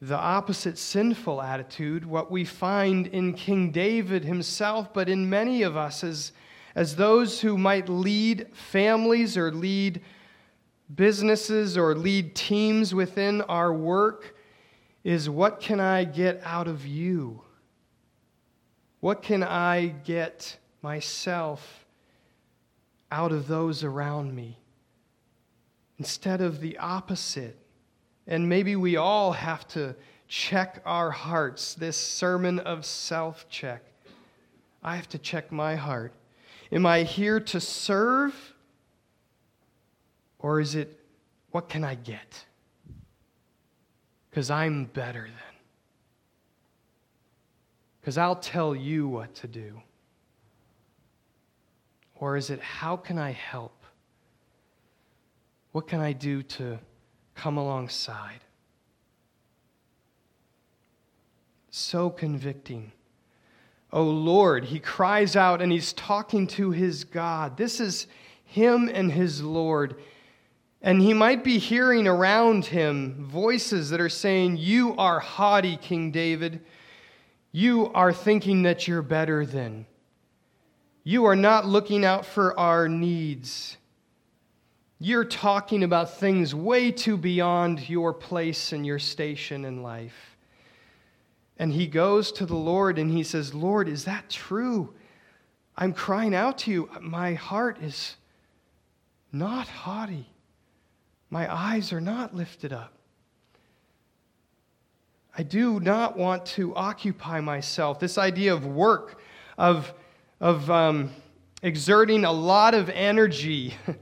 the 0.00 0.18
opposite 0.18 0.78
sinful 0.78 1.40
attitude, 1.42 2.04
what 2.04 2.28
we 2.28 2.44
find 2.44 3.06
in 3.06 3.34
King 3.34 3.70
David 3.70 4.24
himself, 4.24 4.92
but 4.92 5.08
in 5.08 5.30
many 5.30 5.62
of 5.62 5.76
us 5.76 6.02
as, 6.02 6.32
as 6.74 6.96
those 6.96 7.40
who 7.40 7.56
might 7.56 7.88
lead 7.88 8.48
families 8.52 9.36
or 9.36 9.52
lead 9.52 10.02
businesses 10.94 11.76
or 11.76 11.94
lead 11.94 12.34
teams 12.34 12.94
within 12.94 13.42
our 13.42 13.72
work, 13.72 14.36
is 15.04 15.30
what 15.30 15.60
can 15.60 15.80
I 15.80 16.04
get 16.04 16.40
out 16.44 16.68
of 16.68 16.86
you? 16.86 17.42
What 19.00 19.22
can 19.22 19.42
I 19.42 19.94
get 20.04 20.56
myself 20.82 21.86
out 23.10 23.32
of 23.32 23.46
those 23.46 23.84
around 23.84 24.34
me? 24.34 24.58
Instead 25.98 26.40
of 26.40 26.60
the 26.60 26.78
opposite 26.78 27.58
and 28.26 28.48
maybe 28.48 28.74
we 28.74 28.96
all 28.96 29.32
have 29.32 29.66
to 29.68 29.94
check 30.28 30.82
our 30.84 31.10
hearts, 31.10 31.74
this 31.74 31.96
sermon 31.96 32.58
of 32.58 32.84
self 32.84 33.48
check. 33.48 33.82
I 34.82 34.96
have 34.96 35.08
to 35.10 35.18
check 35.18 35.52
my 35.52 35.76
heart. 35.76 36.12
Am 36.72 36.84
I 36.84 37.04
here 37.04 37.38
to 37.40 37.60
serve? 37.60 38.54
Or 40.46 40.60
is 40.60 40.76
it, 40.76 41.00
what 41.50 41.68
can 41.68 41.82
I 41.82 41.96
get? 41.96 42.44
Because 44.30 44.48
I'm 44.48 44.84
better 44.84 45.22
than. 45.22 45.56
Because 48.00 48.16
I'll 48.16 48.36
tell 48.36 48.72
you 48.72 49.08
what 49.08 49.34
to 49.34 49.48
do. 49.48 49.82
Or 52.14 52.36
is 52.36 52.50
it, 52.50 52.60
how 52.60 52.96
can 52.96 53.18
I 53.18 53.32
help? 53.32 53.82
What 55.72 55.88
can 55.88 55.98
I 55.98 56.12
do 56.12 56.44
to 56.44 56.78
come 57.34 57.56
alongside. 57.56 58.44
So 61.70 62.08
convicting. 62.08 62.92
Oh 63.92 64.04
Lord, 64.04 64.66
he 64.66 64.78
cries 64.78 65.34
out 65.34 65.60
and 65.60 65.72
he's 65.72 65.92
talking 65.92 66.46
to 66.46 66.70
his 66.70 67.02
God. 67.02 67.56
This 67.56 67.80
is 67.80 68.06
him 68.44 68.88
and 68.88 69.10
his 69.10 69.42
Lord. 69.42 69.96
And 70.86 71.02
he 71.02 71.14
might 71.14 71.42
be 71.42 71.58
hearing 71.58 72.06
around 72.06 72.66
him 72.66 73.26
voices 73.28 73.90
that 73.90 74.00
are 74.00 74.08
saying, 74.08 74.58
You 74.58 74.94
are 74.96 75.18
haughty, 75.18 75.76
King 75.76 76.12
David. 76.12 76.60
You 77.50 77.90
are 77.92 78.12
thinking 78.12 78.62
that 78.62 78.86
you're 78.86 79.02
better 79.02 79.44
than. 79.44 79.86
You 81.02 81.24
are 81.24 81.34
not 81.34 81.66
looking 81.66 82.04
out 82.04 82.24
for 82.24 82.56
our 82.56 82.88
needs. 82.88 83.78
You're 85.00 85.24
talking 85.24 85.82
about 85.82 86.18
things 86.18 86.54
way 86.54 86.92
too 86.92 87.16
beyond 87.16 87.88
your 87.88 88.12
place 88.12 88.72
and 88.72 88.86
your 88.86 89.00
station 89.00 89.64
in 89.64 89.82
life. 89.82 90.36
And 91.58 91.72
he 91.72 91.88
goes 91.88 92.30
to 92.30 92.46
the 92.46 92.54
Lord 92.54 92.96
and 92.96 93.10
he 93.10 93.24
says, 93.24 93.54
Lord, 93.54 93.88
is 93.88 94.04
that 94.04 94.30
true? 94.30 94.94
I'm 95.76 95.92
crying 95.92 96.32
out 96.32 96.58
to 96.58 96.70
you. 96.70 96.90
My 97.00 97.34
heart 97.34 97.82
is 97.82 98.14
not 99.32 99.66
haughty, 99.66 100.28
my 101.30 101.52
eyes 101.52 101.92
are 101.92 102.00
not 102.00 102.34
lifted 102.34 102.72
up. 102.72 102.92
I 105.36 105.42
do 105.42 105.80
not 105.80 106.16
want 106.16 106.46
to 106.46 106.74
occupy 106.74 107.40
myself. 107.40 108.00
This 108.00 108.16
idea 108.16 108.54
of 108.54 108.66
work, 108.66 109.20
of, 109.58 109.92
of 110.40 110.70
um, 110.70 111.10
exerting 111.62 112.24
a 112.24 112.32
lot 112.32 112.74
of 112.74 112.88
energy. 112.88 113.74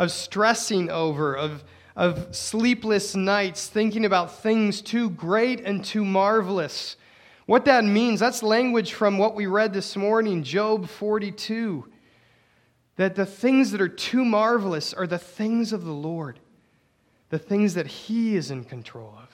of 0.00 0.10
stressing 0.10 0.90
over, 0.90 1.36
of, 1.36 1.62
of 1.94 2.34
sleepless 2.34 3.14
nights, 3.14 3.66
thinking 3.66 4.06
about 4.06 4.40
things 4.40 4.80
too 4.80 5.10
great 5.10 5.60
and 5.60 5.84
too 5.84 6.06
marvelous. 6.06 6.96
What 7.44 7.66
that 7.66 7.84
means, 7.84 8.18
that's 8.18 8.42
language 8.42 8.94
from 8.94 9.18
what 9.18 9.34
we 9.34 9.44
read 9.44 9.74
this 9.74 9.96
morning, 9.96 10.42
Job 10.42 10.88
42. 10.88 11.86
That 12.96 13.14
the 13.14 13.26
things 13.26 13.72
that 13.72 13.82
are 13.82 13.88
too 13.88 14.24
marvelous 14.24 14.94
are 14.94 15.06
the 15.06 15.18
things 15.18 15.70
of 15.74 15.84
the 15.84 15.92
Lord, 15.92 16.40
the 17.30 17.38
things 17.38 17.74
that 17.74 17.86
He 17.86 18.36
is 18.36 18.50
in 18.50 18.64
control 18.64 19.14
of. 19.16 19.28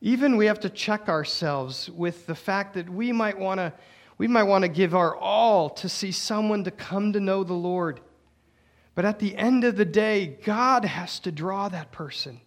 Even 0.00 0.36
we 0.36 0.46
have 0.46 0.60
to 0.60 0.70
check 0.70 1.08
ourselves 1.08 1.88
with 1.90 2.26
the 2.26 2.34
fact 2.34 2.74
that 2.74 2.88
we 2.88 3.12
might 3.12 3.38
want 3.38 3.58
to 3.58 3.72
we 4.18 4.26
might 4.26 4.44
want 4.44 4.62
to 4.62 4.68
give 4.68 4.94
our 4.94 5.14
all 5.14 5.68
to 5.68 5.88
see 5.88 6.10
someone 6.10 6.64
to 6.64 6.70
come 6.70 7.12
to 7.12 7.20
know 7.20 7.44
the 7.44 7.52
Lord. 7.52 8.00
But 8.94 9.04
at 9.04 9.18
the 9.18 9.36
end 9.36 9.62
of 9.64 9.76
the 9.76 9.84
day, 9.84 10.38
God 10.42 10.86
has 10.86 11.20
to 11.20 11.32
draw 11.32 11.68
that 11.68 11.92
person. 11.92 12.40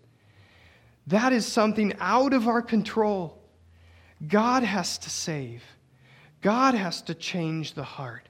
That 1.06 1.32
is 1.32 1.46
something 1.46 1.94
out 2.00 2.34
of 2.34 2.48
our 2.48 2.64
control. 2.64 3.40
God 4.28 4.64
has 4.64 4.98
to 5.00 5.10
save, 5.10 5.64
God 6.42 6.74
has 6.74 7.02
to 7.04 7.14
change 7.14 7.74
the 7.74 7.84
heart. 7.84 8.28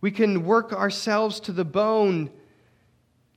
We 0.00 0.10
can 0.10 0.44
work 0.44 0.72
ourselves 0.72 1.40
to 1.40 1.52
the 1.52 1.64
bone 1.64 2.30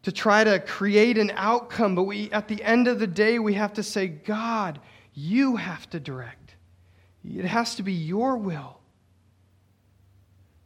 to 0.03 0.11
try 0.11 0.43
to 0.43 0.59
create 0.59 1.17
an 1.17 1.31
outcome, 1.35 1.95
but 1.95 2.03
we, 2.03 2.31
at 2.31 2.47
the 2.47 2.63
end 2.63 2.87
of 2.87 2.99
the 2.99 3.07
day, 3.07 3.37
we 3.39 3.53
have 3.55 3.73
to 3.73 3.83
say, 3.83 4.07
God, 4.07 4.79
you 5.13 5.57
have 5.57 5.89
to 5.89 5.99
direct. 5.99 6.55
It 7.23 7.45
has 7.45 7.75
to 7.75 7.83
be 7.83 7.93
your 7.93 8.37
will. 8.37 8.79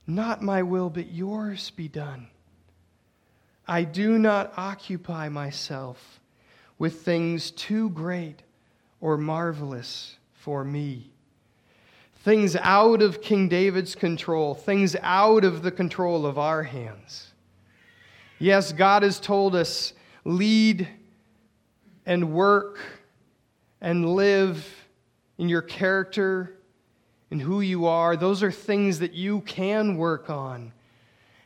Not 0.05 0.41
my 0.41 0.61
will, 0.61 0.89
but 0.89 1.11
yours 1.11 1.71
be 1.71 1.87
done. 1.87 2.27
I 3.67 3.83
do 3.85 4.19
not 4.19 4.53
occupy 4.57 5.29
myself 5.29 6.19
with 6.77 7.01
things 7.01 7.49
too 7.49 7.89
great 7.89 8.43
or 9.01 9.17
marvelous 9.17 10.17
for 10.33 10.63
me. 10.63 11.11
things 12.23 12.55
out 12.61 13.01
of 13.01 13.21
King 13.21 13.49
David's 13.49 13.95
control, 13.95 14.55
things 14.55 14.95
out 15.01 15.43
of 15.43 15.61
the 15.61 15.71
control 15.71 16.25
of 16.25 16.37
our 16.37 16.63
hands. 16.63 17.32
Yes, 18.39 18.73
God 18.73 19.03
has 19.03 19.19
told 19.19 19.55
us 19.55 19.93
lead 20.25 20.87
and 22.05 22.33
work 22.33 22.79
and 23.81 24.15
live 24.15 24.65
in 25.37 25.49
your 25.49 25.61
character 25.61 26.57
and 27.31 27.41
who 27.41 27.61
you 27.61 27.85
are. 27.85 28.15
Those 28.15 28.43
are 28.43 28.51
things 28.51 28.99
that 28.99 29.13
you 29.13 29.41
can 29.41 29.97
work 29.97 30.29
on. 30.29 30.71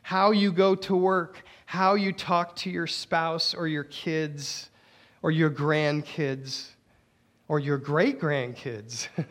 How 0.01 0.31
you 0.31 0.51
go 0.51 0.75
to 0.75 0.95
work, 0.95 1.43
how 1.65 1.95
you 1.95 2.13
talk 2.13 2.55
to 2.57 2.69
your 2.69 2.87
spouse 2.87 3.53
or 3.53 3.67
your 3.67 3.83
kids 3.83 4.69
or 5.21 5.31
your 5.31 5.49
grandkids 5.49 6.69
or 7.47 7.59
your 7.59 7.77
great 7.77 8.19
grandkids. 8.19 9.07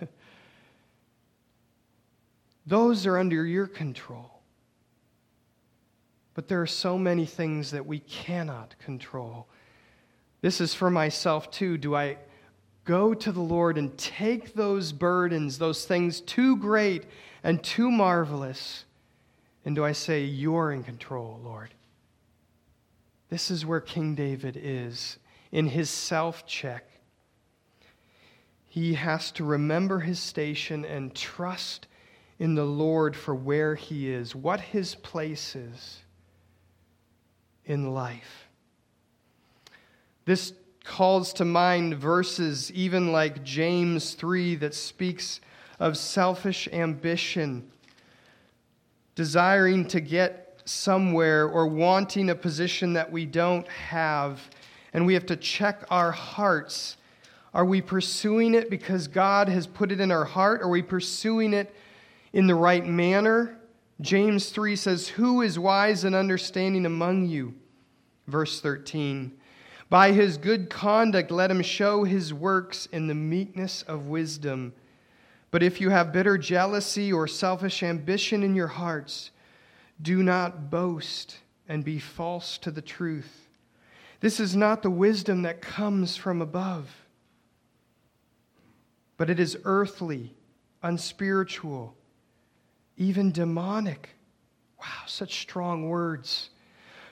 Those 2.66 3.06
are 3.06 3.18
under 3.18 3.44
your 3.46 3.66
control. 3.66 4.35
But 6.36 6.48
there 6.48 6.60
are 6.60 6.66
so 6.66 6.98
many 6.98 7.24
things 7.24 7.70
that 7.70 7.86
we 7.86 8.00
cannot 8.00 8.78
control. 8.78 9.48
This 10.42 10.60
is 10.60 10.74
for 10.74 10.90
myself 10.90 11.50
too. 11.50 11.78
Do 11.78 11.96
I 11.96 12.18
go 12.84 13.14
to 13.14 13.32
the 13.32 13.40
Lord 13.40 13.78
and 13.78 13.96
take 13.96 14.52
those 14.52 14.92
burdens, 14.92 15.56
those 15.56 15.86
things 15.86 16.20
too 16.20 16.58
great 16.58 17.06
and 17.42 17.64
too 17.64 17.90
marvelous? 17.90 18.84
And 19.64 19.74
do 19.74 19.82
I 19.82 19.92
say, 19.92 20.24
You're 20.24 20.72
in 20.72 20.84
control, 20.84 21.40
Lord? 21.42 21.70
This 23.30 23.50
is 23.50 23.64
where 23.64 23.80
King 23.80 24.14
David 24.14 24.58
is 24.62 25.16
in 25.52 25.68
his 25.68 25.88
self 25.88 26.46
check. 26.46 26.84
He 28.66 28.92
has 28.92 29.32
to 29.32 29.44
remember 29.44 30.00
his 30.00 30.18
station 30.18 30.84
and 30.84 31.14
trust 31.14 31.86
in 32.38 32.54
the 32.54 32.66
Lord 32.66 33.16
for 33.16 33.34
where 33.34 33.74
he 33.74 34.10
is, 34.12 34.34
what 34.36 34.60
his 34.60 34.94
place 34.96 35.56
is 35.56 36.02
in 37.66 37.92
life. 37.92 38.48
This 40.24 40.52
calls 40.84 41.32
to 41.34 41.44
mind 41.44 41.96
verses 41.96 42.72
even 42.72 43.12
like 43.12 43.42
James 43.44 44.14
3 44.14 44.56
that 44.56 44.74
speaks 44.74 45.40
of 45.78 45.96
selfish 45.96 46.68
ambition, 46.72 47.70
desiring 49.14 49.86
to 49.88 50.00
get 50.00 50.62
somewhere 50.64 51.48
or 51.48 51.66
wanting 51.66 52.30
a 52.30 52.34
position 52.34 52.94
that 52.94 53.10
we 53.10 53.26
don't 53.26 53.68
have. 53.68 54.40
And 54.92 55.04
we 55.04 55.14
have 55.14 55.26
to 55.26 55.36
check 55.36 55.84
our 55.90 56.10
hearts. 56.10 56.96
Are 57.52 57.64
we 57.64 57.82
pursuing 57.82 58.54
it 58.54 58.70
because 58.70 59.06
God 59.08 59.48
has 59.48 59.66
put 59.66 59.92
it 59.92 60.00
in 60.00 60.10
our 60.10 60.24
heart? 60.24 60.62
Are 60.62 60.68
we 60.68 60.82
pursuing 60.82 61.52
it 61.52 61.74
in 62.36 62.46
the 62.46 62.54
right 62.54 62.84
manner. 62.86 63.56
James 64.00 64.50
3 64.50 64.76
says, 64.76 65.08
Who 65.08 65.40
is 65.40 65.58
wise 65.58 66.04
and 66.04 66.14
understanding 66.14 66.84
among 66.84 67.26
you? 67.26 67.54
Verse 68.26 68.60
13. 68.60 69.32
By 69.88 70.12
his 70.12 70.36
good 70.36 70.68
conduct, 70.68 71.30
let 71.30 71.50
him 71.50 71.62
show 71.62 72.04
his 72.04 72.34
works 72.34 72.86
in 72.86 73.06
the 73.06 73.14
meekness 73.14 73.82
of 73.82 74.08
wisdom. 74.08 74.74
But 75.50 75.62
if 75.62 75.80
you 75.80 75.90
have 75.90 76.12
bitter 76.12 76.36
jealousy 76.36 77.12
or 77.12 77.26
selfish 77.26 77.82
ambition 77.82 78.42
in 78.42 78.54
your 78.54 78.66
hearts, 78.66 79.30
do 80.02 80.22
not 80.22 80.70
boast 80.70 81.38
and 81.68 81.84
be 81.84 81.98
false 81.98 82.58
to 82.58 82.70
the 82.70 82.82
truth. 82.82 83.48
This 84.20 84.40
is 84.40 84.56
not 84.56 84.82
the 84.82 84.90
wisdom 84.90 85.42
that 85.42 85.62
comes 85.62 86.16
from 86.16 86.42
above, 86.42 87.06
but 89.16 89.30
it 89.30 89.38
is 89.38 89.56
earthly, 89.64 90.34
unspiritual 90.82 91.96
even 92.96 93.32
demonic. 93.32 94.10
Wow, 94.80 95.06
such 95.06 95.40
strong 95.40 95.88
words. 95.88 96.50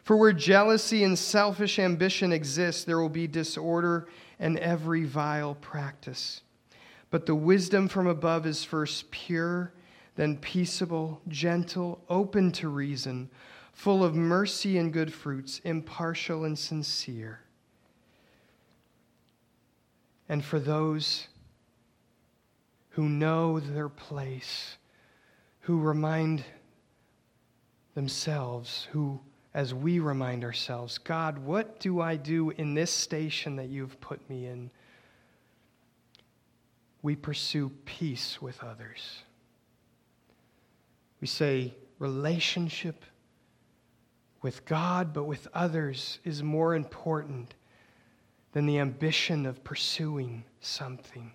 For 0.03 0.17
where 0.17 0.33
jealousy 0.33 1.05
and 1.05 1.19
selfish 1.19 1.79
ambition 1.79 2.33
exist, 2.33 2.87
there 2.87 2.99
will 3.01 3.09
be 3.09 3.27
disorder 3.27 4.09
and 4.39 4.59
every 4.59 5.05
vile 5.05 5.55
practice. 5.55 6.43
But 7.11 7.27
the 7.27 7.35
wisdom 7.35 7.89
from 7.89 8.07
above 8.07 8.47
is 8.47 8.65
first 8.65 9.11
pure, 9.11 9.73
then 10.17 10.37
peaceable, 10.37 11.23
gentle, 11.29 12.03
open 12.09 12.53
to 12.53 12.69
reason, 12.69 13.31
full 13.73 14.05
of 14.05 14.15
mercy 14.15 14.79
and 14.79 14.93
good 14.93 15.13
fruits, 15.13 15.61
impartial 15.65 16.45
and 16.45 16.59
sincere. 16.59 17.41
And 20.29 20.45
for 20.45 20.59
those 20.59 21.29
who 22.91 23.09
know 23.09 23.61
their 23.61 23.89
place, 23.89 24.77
who 25.65 25.81
remind 25.81 26.45
themselves, 27.95 28.87
who, 28.93 29.19
as 29.55 29.73
we 29.73 29.99
remind 29.99 30.45
ourselves, 30.45 30.99
God, 30.99 31.39
what 31.39 31.81
do 31.81 32.03
I 32.03 32.17
do 32.17 32.51
in 32.51 32.75
this 32.75 32.91
station 32.91 33.57
that 33.57 33.71
you've 33.71 33.99
put 33.99 34.29
me 34.29 34.47
in? 34.47 34.71
We 37.01 37.17
pursue 37.17 37.71
peace 37.87 38.43
with 38.43 38.63
others. 38.63 39.23
We 41.23 41.27
say 41.27 41.75
relationship 41.99 43.03
with 44.43 44.67
God, 44.67 45.15
but 45.15 45.25
with 45.25 45.49
others, 45.55 46.19
is 46.25 46.43
more 46.43 46.75
important 46.75 47.55
than 48.53 48.67
the 48.67 48.81
ambition 48.81 49.47
of 49.47 49.65
pursuing 49.65 50.45
something 50.61 51.33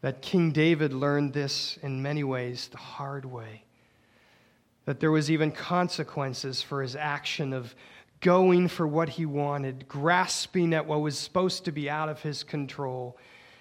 that 0.00 0.22
King 0.22 0.52
David 0.52 0.92
learned 0.92 1.32
this 1.32 1.78
in 1.82 2.02
many 2.02 2.22
ways 2.22 2.68
the 2.68 2.78
hard 2.78 3.24
way. 3.24 3.64
That 4.84 5.00
there 5.00 5.10
was 5.10 5.30
even 5.30 5.50
consequences 5.50 6.62
for 6.62 6.82
his 6.82 6.96
action 6.96 7.52
of 7.52 7.74
going 8.20 8.68
for 8.68 8.86
what 8.86 9.08
he 9.08 9.26
wanted, 9.26 9.88
grasping 9.88 10.72
at 10.72 10.86
what 10.86 11.00
was 11.00 11.18
supposed 11.18 11.64
to 11.64 11.72
be 11.72 11.90
out 11.90 12.08
of 12.08 12.22
his 12.22 12.42
control, 12.42 13.16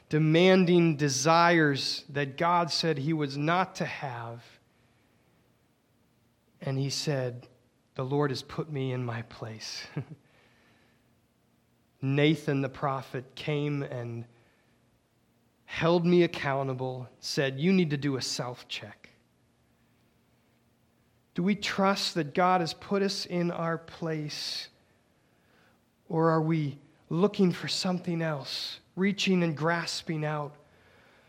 demanding 0.09 0.95
desires 0.95 2.05
that 2.09 2.37
God 2.37 2.71
said 2.71 2.97
he 2.97 3.13
was 3.13 3.37
not 3.37 3.75
to 3.75 3.85
have. 3.85 4.43
And 6.61 6.77
he 6.77 6.89
said, 6.89 7.47
The 7.95 8.05
Lord 8.05 8.31
has 8.31 8.41
put 8.41 8.71
me 8.71 8.93
in 8.93 9.03
my 9.03 9.23
place. 9.23 9.85
Nathan 12.01 12.61
the 12.61 12.69
prophet 12.69 13.35
came 13.35 13.83
and 13.83 14.25
held 15.67 16.05
me 16.05 16.23
accountable, 16.23 17.07
said, 17.19 17.59
You 17.59 17.71
need 17.71 17.91
to 17.91 17.97
do 17.97 18.15
a 18.15 18.21
self 18.21 18.67
check. 18.67 19.09
Do 21.35 21.43
we 21.43 21.53
trust 21.53 22.15
that 22.15 22.33
God 22.33 22.61
has 22.61 22.73
put 22.73 23.03
us 23.03 23.27
in 23.27 23.51
our 23.51 23.77
place? 23.77 24.69
Or 26.09 26.31
are 26.31 26.41
we 26.41 26.79
looking 27.09 27.51
for 27.51 27.67
something 27.67 28.21
else, 28.23 28.79
reaching 28.95 29.43
and 29.43 29.55
grasping 29.55 30.25
out 30.25 30.55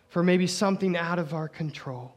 for 0.09 0.23
maybe 0.23 0.47
something 0.47 0.97
out 0.97 1.19
of 1.19 1.35
our 1.35 1.49
control? 1.49 2.15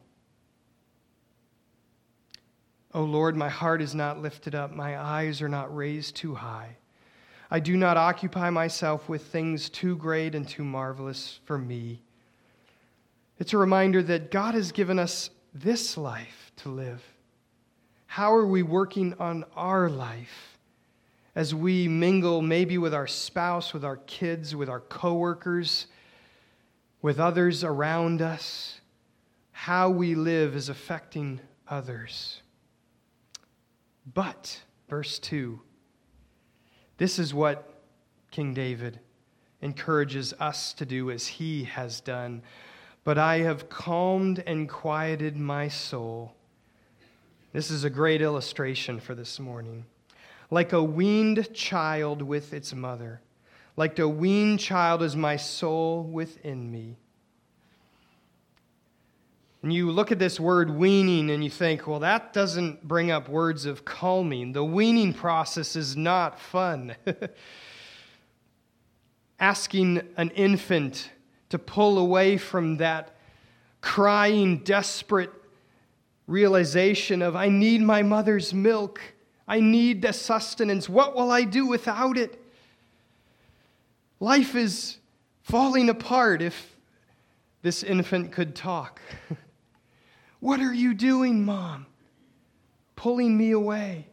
O 2.93 3.01
oh 3.01 3.03
Lord, 3.03 3.35
my 3.35 3.49
heart 3.49 3.81
is 3.81 3.95
not 3.95 4.21
lifted 4.21 4.53
up, 4.53 4.71
my 4.71 4.97
eyes 4.97 5.41
are 5.41 5.49
not 5.49 5.75
raised 5.75 6.15
too 6.15 6.35
high. 6.35 6.77
I 7.49 7.59
do 7.59 7.75
not 7.75 7.97
occupy 7.97 8.49
myself 8.51 9.09
with 9.09 9.23
things 9.23 9.69
too 9.69 9.97
great 9.97 10.35
and 10.35 10.47
too 10.47 10.63
marvelous 10.63 11.39
for 11.45 11.57
me. 11.57 12.03
It's 13.41 13.53
a 13.53 13.57
reminder 13.57 14.03
that 14.03 14.29
God 14.29 14.53
has 14.53 14.71
given 14.71 14.99
us 14.99 15.31
this 15.51 15.97
life 15.97 16.51
to 16.57 16.69
live. 16.69 17.03
How 18.05 18.35
are 18.35 18.45
we 18.45 18.61
working 18.61 19.15
on 19.19 19.45
our 19.55 19.89
life 19.89 20.59
as 21.33 21.55
we 21.55 21.87
mingle 21.87 22.43
maybe 22.43 22.77
with 22.77 22.93
our 22.93 23.07
spouse, 23.07 23.73
with 23.73 23.83
our 23.83 23.97
kids, 23.97 24.55
with 24.55 24.69
our 24.69 24.79
coworkers, 24.79 25.87
with 27.01 27.19
others 27.19 27.63
around 27.63 28.21
us? 28.21 28.79
How 29.53 29.89
we 29.89 30.13
live 30.13 30.55
is 30.55 30.69
affecting 30.69 31.39
others. 31.67 32.43
But, 34.13 34.61
verse 34.87 35.17
2, 35.17 35.59
this 36.97 37.17
is 37.17 37.33
what 37.33 37.81
King 38.29 38.53
David 38.53 38.99
encourages 39.63 40.31
us 40.39 40.73
to 40.73 40.85
do 40.85 41.09
as 41.09 41.25
he 41.25 41.63
has 41.63 42.01
done 42.01 42.43
but 43.03 43.17
I 43.17 43.39
have 43.39 43.69
calmed 43.69 44.43
and 44.45 44.69
quieted 44.69 45.35
my 45.35 45.67
soul. 45.67 46.33
This 47.53 47.71
is 47.71 47.83
a 47.83 47.89
great 47.89 48.21
illustration 48.21 48.99
for 48.99 49.15
this 49.15 49.39
morning. 49.39 49.85
Like 50.49 50.73
a 50.73 50.83
weaned 50.83 51.53
child 51.53 52.21
with 52.21 52.53
its 52.53 52.73
mother, 52.73 53.21
like 53.75 53.97
a 53.99 54.07
weaned 54.07 54.59
child 54.59 55.01
is 55.01 55.15
my 55.15 55.37
soul 55.37 56.03
within 56.03 56.71
me. 56.71 56.97
And 59.63 59.71
you 59.71 59.91
look 59.91 60.11
at 60.11 60.19
this 60.19 60.39
word 60.39 60.71
weaning 60.71 61.29
and 61.29 61.43
you 61.43 61.49
think, 61.49 61.85
well, 61.85 61.99
that 61.99 62.33
doesn't 62.33 62.87
bring 62.87 63.11
up 63.11 63.29
words 63.29 63.65
of 63.65 63.85
calming. 63.85 64.53
The 64.53 64.63
weaning 64.63 65.13
process 65.13 65.75
is 65.75 65.95
not 65.95 66.39
fun. 66.39 66.95
Asking 69.39 70.01
an 70.17 70.31
infant 70.31 71.11
to 71.51 71.59
pull 71.59 71.99
away 71.99 72.37
from 72.37 72.77
that 72.77 73.15
crying, 73.81 74.59
desperate 74.59 75.31
realization 76.27 77.21
of, 77.21 77.35
I 77.35 77.49
need 77.49 77.81
my 77.81 78.03
mother's 78.03 78.53
milk. 78.53 79.01
I 79.47 79.59
need 79.59 80.01
the 80.01 80.13
sustenance. 80.13 80.87
What 80.87 81.13
will 81.15 81.29
I 81.29 81.43
do 81.43 81.67
without 81.67 82.17
it? 82.17 82.41
Life 84.19 84.55
is 84.55 84.97
falling 85.41 85.89
apart 85.89 86.41
if 86.41 86.75
this 87.61 87.83
infant 87.83 88.31
could 88.31 88.55
talk. 88.55 89.01
what 90.39 90.61
are 90.61 90.73
you 90.73 90.93
doing, 90.93 91.43
Mom? 91.43 91.85
Pulling 92.95 93.37
me 93.37 93.51
away. 93.51 94.07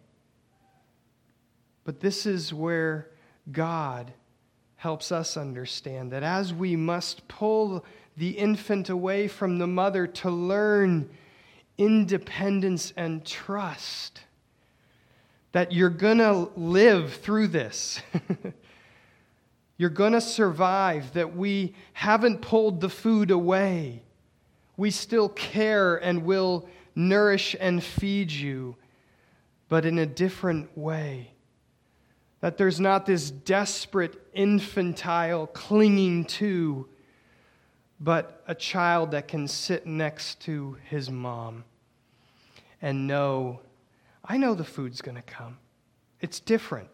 But 1.85 2.01
this 2.01 2.27
is 2.27 2.53
where 2.53 3.11
God 3.53 4.13
helps 4.79 5.11
us 5.11 5.37
understand 5.37 6.13
that 6.13 6.23
as 6.23 6.55
we 6.55 6.77
must 6.77 7.27
pull 7.27 7.85
the 8.17 8.31
infant 8.31 8.89
away 8.89 9.27
from 9.27 9.59
the 9.59 9.67
mother 9.67 10.07
to 10.07 10.31
learn 10.31 11.11
independence 11.77 12.93
and 12.97 13.27
trust, 13.27 14.21
that 15.51 15.73
you're 15.73 15.91
going 15.91 16.19
to 16.19 16.49
live 16.57 17.13
through 17.15 17.49
this. 17.49 18.01
you're 19.79 19.91
going 19.91 20.13
to 20.13 20.21
survive, 20.21 21.13
that 21.13 21.35
we 21.35 21.75
haven't 21.93 22.41
pulled 22.41 22.81
the 22.81 22.89
food 22.89 23.33
away. 23.33 24.03
We 24.77 24.93
still 24.93 25.29
care 25.29 25.97
and 25.97 26.25
will 26.25 26.69
nourish 26.95 27.57
and 27.59 27.83
feed 27.83 28.31
you, 28.31 28.77
but 29.69 29.85
in 29.85 29.99
a 29.99 30.07
different 30.07 30.79
way. 30.79 31.33
That 32.41 32.57
there's 32.57 32.79
not 32.79 33.05
this 33.05 33.31
desperate, 33.31 34.21
infantile 34.33 35.49
clinging 35.49 36.25
to, 36.27 36.89
but 38.01 38.43
a 38.47 38.55
child 38.55 39.11
that 39.11 39.27
can 39.27 39.49
sit 39.49 39.87
next 39.87 40.41
to 40.43 40.77
his 40.85 41.11
mom 41.11 41.65
and 42.81 43.07
know, 43.07 43.61
I 44.25 44.37
know 44.37 44.55
the 44.55 44.65
food's 44.65 45.03
going 45.03 45.17
to 45.17 45.23
come. 45.23 45.59
It's 46.21 46.41
different. 46.41 46.89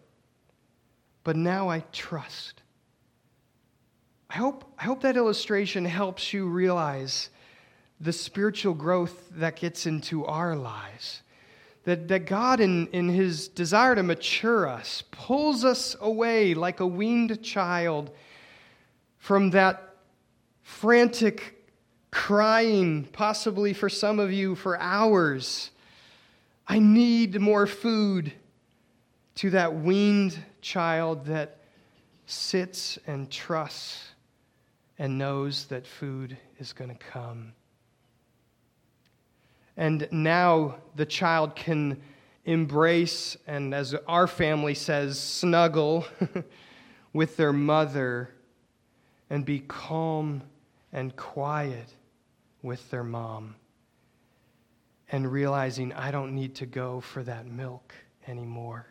But 1.24 1.36
now 1.36 1.68
I 1.68 1.80
trust. 1.92 2.62
I 4.30 4.36
hope, 4.36 4.72
I 4.78 4.84
hope 4.84 5.02
that 5.02 5.16
illustration 5.16 5.84
helps 5.84 6.32
you 6.32 6.48
realize 6.48 7.30
the 8.00 8.12
spiritual 8.12 8.74
growth 8.74 9.30
that 9.32 9.56
gets 9.56 9.86
into 9.86 10.24
our 10.26 10.56
lives. 10.56 11.22
That, 11.84 12.08
that 12.08 12.26
God, 12.26 12.60
in, 12.60 12.86
in 12.88 13.08
his 13.08 13.48
desire 13.48 13.94
to 13.94 14.02
mature 14.02 14.66
us, 14.66 15.02
pulls 15.10 15.64
us 15.64 15.96
away 16.00 16.54
like 16.54 16.80
a 16.80 16.86
weaned 16.86 17.42
child 17.42 18.10
from 19.18 19.50
that 19.50 19.94
frantic 20.62 21.70
crying, 22.10 23.04
possibly 23.12 23.72
for 23.72 23.88
some 23.88 24.18
of 24.18 24.32
you 24.32 24.54
for 24.54 24.80
hours. 24.80 25.70
I 26.66 26.78
need 26.78 27.40
more 27.40 27.66
food, 27.66 28.32
to 29.36 29.50
that 29.50 29.74
weaned 29.74 30.38
child 30.60 31.26
that 31.26 31.58
sits 32.26 32.98
and 33.06 33.30
trusts 33.30 34.04
and 34.98 35.18
knows 35.18 35.66
that 35.66 35.86
food 35.86 36.36
is 36.58 36.72
going 36.72 36.90
to 36.90 36.96
come. 36.96 37.52
And 39.76 40.08
now 40.10 40.76
the 40.94 41.06
child 41.06 41.56
can 41.56 42.00
embrace, 42.44 43.36
and 43.46 43.74
as 43.74 43.94
our 44.06 44.26
family 44.26 44.74
says, 44.74 45.18
snuggle 45.18 46.06
with 47.12 47.36
their 47.36 47.52
mother 47.52 48.30
and 49.30 49.44
be 49.44 49.60
calm 49.60 50.42
and 50.92 51.16
quiet 51.16 51.88
with 52.62 52.90
their 52.90 53.04
mom. 53.04 53.56
And 55.10 55.30
realizing 55.30 55.92
I 55.92 56.10
don't 56.10 56.34
need 56.34 56.56
to 56.56 56.66
go 56.66 57.00
for 57.00 57.22
that 57.24 57.46
milk 57.46 57.94
anymore. 58.26 58.86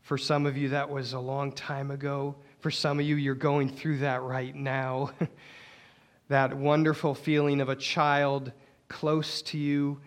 For 0.00 0.18
some 0.18 0.46
of 0.46 0.56
you, 0.56 0.70
that 0.70 0.90
was 0.90 1.12
a 1.12 1.20
long 1.20 1.52
time 1.52 1.90
ago. 1.90 2.34
For 2.58 2.70
some 2.70 2.98
of 2.98 3.06
you, 3.06 3.16
you're 3.16 3.34
going 3.34 3.68
through 3.68 3.98
that 3.98 4.22
right 4.22 4.54
now. 4.54 5.12
that 6.32 6.56
wonderful 6.56 7.14
feeling 7.14 7.60
of 7.60 7.68
a 7.68 7.76
child 7.76 8.52
close 8.88 9.42
to 9.42 9.58
you 9.58 10.00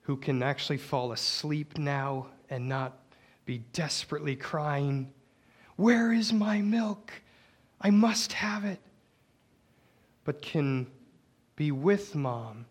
who 0.00 0.16
can 0.16 0.42
actually 0.42 0.76
fall 0.76 1.12
asleep 1.12 1.78
now 1.78 2.26
and 2.50 2.68
not 2.68 2.98
be 3.44 3.58
desperately 3.72 4.34
crying, 4.34 5.08
Where 5.76 6.12
is 6.12 6.32
my 6.32 6.60
milk? 6.62 7.12
I 7.80 7.90
must 7.90 8.32
have 8.32 8.64
it. 8.64 8.80
But 10.24 10.42
can 10.42 10.88
be 11.54 11.70
with 11.70 12.16
mom 12.16 12.66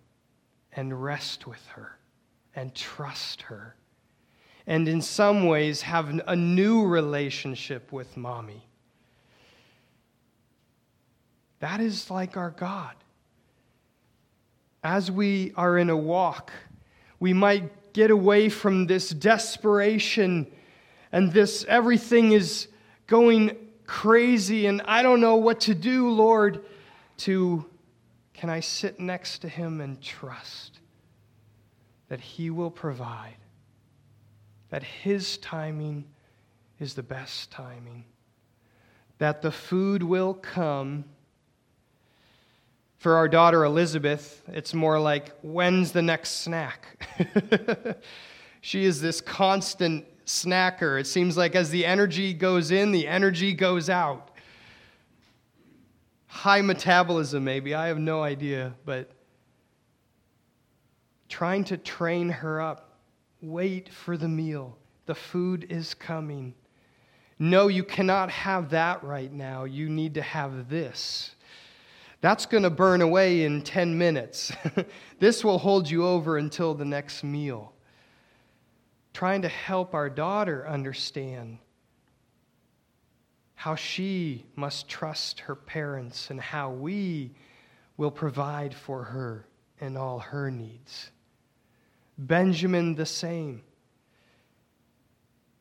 and 0.74 1.02
rest 1.02 1.48
with 1.48 1.66
her 1.68 1.98
and 2.56 2.76
trust 2.76 3.44
her. 3.44 3.78
And 4.68 4.90
in 4.90 5.02
some 5.02 5.46
ways, 5.46 5.82
have 5.84 6.10
a 6.28 6.36
new 6.36 6.86
relationship 6.86 7.94
with 7.94 8.18
mommy. 8.18 8.68
That 11.66 11.82
is 11.82 12.12
like 12.12 12.38
our 12.38 12.52
God. 12.52 12.94
As 14.84 15.10
we 15.10 15.52
are 15.58 15.80
in 15.80 15.90
a 15.90 15.98
walk, 15.98 16.52
we 17.20 17.34
might 17.34 17.92
get 17.92 18.12
away 18.12 18.50
from 18.50 18.86
this 18.86 19.10
desperation 19.10 20.46
and 21.12 21.34
this 21.34 21.66
everything 21.68 22.34
is 22.34 22.68
going 23.08 23.58
crazy 23.88 24.68
and 24.68 24.80
I 24.86 25.02
don't 25.02 25.20
know 25.20 25.38
what 25.38 25.62
to 25.62 25.74
do, 25.74 26.12
Lord, 26.12 26.64
to 27.18 27.66
can 28.36 28.52
I 28.52 28.60
sit 28.60 29.00
next 29.00 29.40
to 29.40 29.50
Him 29.50 29.82
and 29.82 30.00
trust 30.00 30.80
that 32.10 32.20
He 32.20 32.52
will 32.52 32.70
provide, 32.70 33.38
that 34.70 34.84
His 34.84 35.40
timing 35.40 36.06
is 36.80 36.94
the 36.94 37.02
best 37.02 37.50
timing, 37.50 38.06
that 39.18 39.42
the 39.42 39.52
food 39.52 40.04
will 40.04 40.36
come 40.36 41.06
for 42.98 43.16
our 43.16 43.28
daughter 43.28 43.64
Elizabeth, 43.66 44.42
it's 44.48 44.74
more 44.74 45.00
like, 45.00 45.32
when's 45.42 45.92
the 45.92 46.02
next 46.02 46.42
snack? 46.42 47.06
she 48.62 48.86
is 48.86 49.02
this 49.02 49.22
constant 49.22 50.06
snacker. 50.26 51.00
It 51.00 51.08
seems 51.08 51.38
like 51.38 51.56
as 51.56 51.70
the 51.70 51.86
energy 51.86 52.34
goes 52.34 52.72
in, 52.72 52.92
the 52.92 53.08
energy 53.08 53.54
goes 53.54 53.90
out. 53.90 54.32
High 56.28 56.62
metabolism, 56.62 57.44
maybe. 57.44 57.74
I 57.76 57.88
have 57.88 58.00
no 58.00 58.24
idea. 58.24 58.74
But 58.86 59.12
trying 61.30 61.64
to 61.66 61.78
train 61.78 62.30
her 62.30 62.62
up. 62.62 63.00
Wait 63.42 63.90
for 63.90 64.18
the 64.18 64.28
meal. 64.28 64.78
The 65.06 65.16
food 65.16 65.68
is 65.70 65.94
coming. 65.94 66.54
No, 67.38 67.68
you 67.68 67.84
cannot 67.84 68.32
have 68.32 68.70
that 68.72 69.04
right 69.04 69.32
now. 69.32 69.66
You 69.66 69.90
need 69.90 70.14
to 70.16 70.22
have 70.22 70.70
this. 70.70 71.36
That's 72.26 72.48
going 72.48 72.64
to 72.64 72.72
burn 72.72 73.02
away 73.02 73.44
in 73.44 73.62
10 73.62 74.00
minutes. 74.00 74.52
this 75.20 75.44
will 75.44 75.60
hold 75.60 75.88
you 75.88 76.08
over 76.08 76.40
until 76.40 76.74
the 76.74 76.84
next 76.84 77.24
meal. 77.24 77.72
Trying 79.14 79.44
to 79.44 79.48
help 79.48 79.94
our 79.94 80.10
daughter 80.10 80.68
understand 80.68 81.60
how 83.54 83.76
she 83.76 84.44
must 84.56 84.90
trust 84.90 85.42
her 85.42 85.54
parents 85.56 86.32
and 86.32 86.42
how 86.42 86.72
we 86.72 87.30
will 87.96 88.10
provide 88.10 88.74
for 88.74 89.04
her 89.04 89.46
and 89.80 89.96
all 89.96 90.18
her 90.18 90.50
needs. 90.50 91.12
Benjamin, 92.18 92.96
the 92.96 93.06
same. 93.06 93.62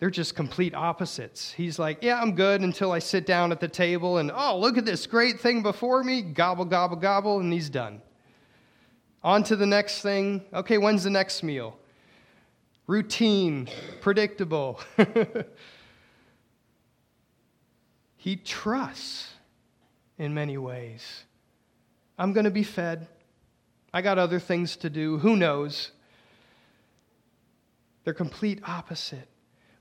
They're 0.04 0.10
just 0.10 0.34
complete 0.34 0.74
opposites. 0.74 1.52
He's 1.52 1.78
like, 1.78 2.02
Yeah, 2.02 2.20
I'm 2.20 2.34
good 2.34 2.60
until 2.60 2.92
I 2.92 2.98
sit 2.98 3.24
down 3.24 3.52
at 3.52 3.58
the 3.58 3.68
table 3.68 4.18
and, 4.18 4.30
oh, 4.34 4.58
look 4.58 4.76
at 4.76 4.84
this 4.84 5.06
great 5.06 5.40
thing 5.40 5.62
before 5.62 6.04
me. 6.04 6.20
Gobble, 6.20 6.66
gobble, 6.66 6.96
gobble, 6.96 7.40
and 7.40 7.50
he's 7.50 7.70
done. 7.70 8.02
On 9.22 9.42
to 9.44 9.56
the 9.56 9.64
next 9.64 10.02
thing. 10.02 10.44
Okay, 10.52 10.76
when's 10.76 11.04
the 11.04 11.08
next 11.08 11.42
meal? 11.42 11.78
Routine, 12.86 13.66
predictable. 14.02 14.78
he 18.18 18.36
trusts 18.36 19.32
in 20.18 20.34
many 20.34 20.58
ways. 20.58 21.24
I'm 22.18 22.34
going 22.34 22.44
to 22.44 22.50
be 22.50 22.62
fed. 22.62 23.06
I 23.94 24.02
got 24.02 24.18
other 24.18 24.38
things 24.38 24.76
to 24.76 24.90
do. 24.90 25.16
Who 25.16 25.34
knows? 25.34 25.92
They're 28.04 28.12
complete 28.12 28.60
opposite 28.66 29.28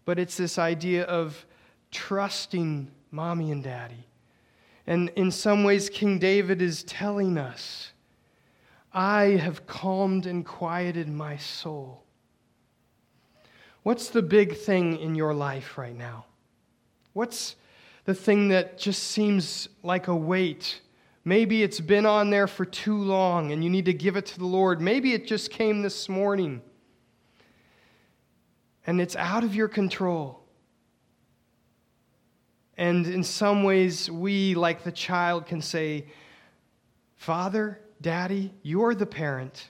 but 0.06 0.20
it's 0.20 0.38
this 0.38 0.58
idea 0.58 1.04
of 1.04 1.46
trusting 1.92 2.92
mommy 3.12 3.52
and 3.52 3.64
daddy. 3.64 4.08
And 4.86 5.10
in 5.16 5.32
some 5.32 5.64
ways, 5.64 5.90
King 5.90 6.20
David 6.20 6.62
is 6.62 6.84
telling 6.84 7.38
us, 7.38 7.92
I 8.94 9.24
have 9.24 9.66
calmed 9.66 10.26
and 10.26 10.46
quieted 10.46 11.08
my 11.08 11.38
soul. 11.38 12.04
What's 13.84 14.10
the 14.10 14.22
big 14.22 14.58
thing 14.58 14.98
in 14.98 15.16
your 15.16 15.34
life 15.34 15.78
right 15.78 15.96
now? 15.96 16.26
What's 17.14 17.56
the 18.06 18.14
thing 18.14 18.50
that 18.50 18.78
just 18.78 19.04
seems 19.04 19.70
like 19.82 20.08
a 20.08 20.16
weight 20.16 20.82
Maybe 21.26 21.64
it's 21.64 21.80
been 21.80 22.06
on 22.06 22.30
there 22.30 22.48
for 22.48 22.66
too 22.66 22.98
long 22.98 23.52
and 23.54 23.64
you 23.64 23.70
need 23.70 23.86
to 23.86 23.94
give 23.94 24.18
it 24.18 24.26
to 24.28 24.40
the 24.40 24.46
Lord. 24.46 24.82
Maybe 24.82 25.14
it 25.14 25.26
just 25.26 25.52
came 25.52 25.82
this 25.82 26.10
morning 26.10 26.62
and 28.86 29.00
it's 29.00 29.16
out 29.16 29.44
of 29.44 29.56
your 29.56 29.68
control. 29.68 30.44
And 32.78 33.06
in 33.06 33.24
some 33.24 33.64
ways, 33.64 34.10
we, 34.10 34.56
like 34.56 34.84
the 34.84 34.92
child, 34.92 35.46
can 35.46 35.62
say, 35.62 36.08
Father, 37.16 37.80
Daddy, 38.02 38.54
you're 38.64 38.96
the 38.96 39.06
parent. 39.06 39.70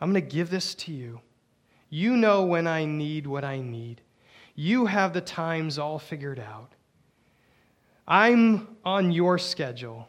I'm 0.00 0.12
going 0.12 0.22
to 0.24 0.34
give 0.34 0.50
this 0.50 0.74
to 0.76 0.92
you. 0.92 1.20
You 1.90 2.16
know 2.16 2.44
when 2.44 2.66
I 2.66 2.84
need 2.84 3.26
what 3.26 3.44
I 3.44 3.60
need. 3.60 4.00
You 4.54 4.86
have 4.86 5.12
the 5.12 5.20
times 5.20 5.78
all 5.78 5.98
figured 5.98 6.38
out. 6.38 6.72
I'm 8.06 8.76
on 8.84 9.12
your 9.12 9.38
schedule. 9.38 10.08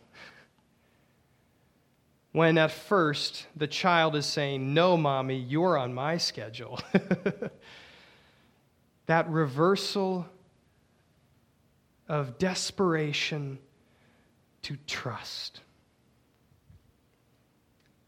When 2.31 2.57
at 2.57 2.71
first 2.71 3.47
the 3.55 3.67
child 3.67 4.15
is 4.15 4.25
saying, 4.25 4.73
No, 4.73 4.95
mommy, 4.95 5.37
you're 5.37 5.77
on 5.77 5.93
my 5.93 6.17
schedule. 6.17 6.79
that 9.05 9.29
reversal 9.29 10.25
of 12.07 12.37
desperation 12.37 13.57
to 14.63 14.77
trust. 14.87 15.61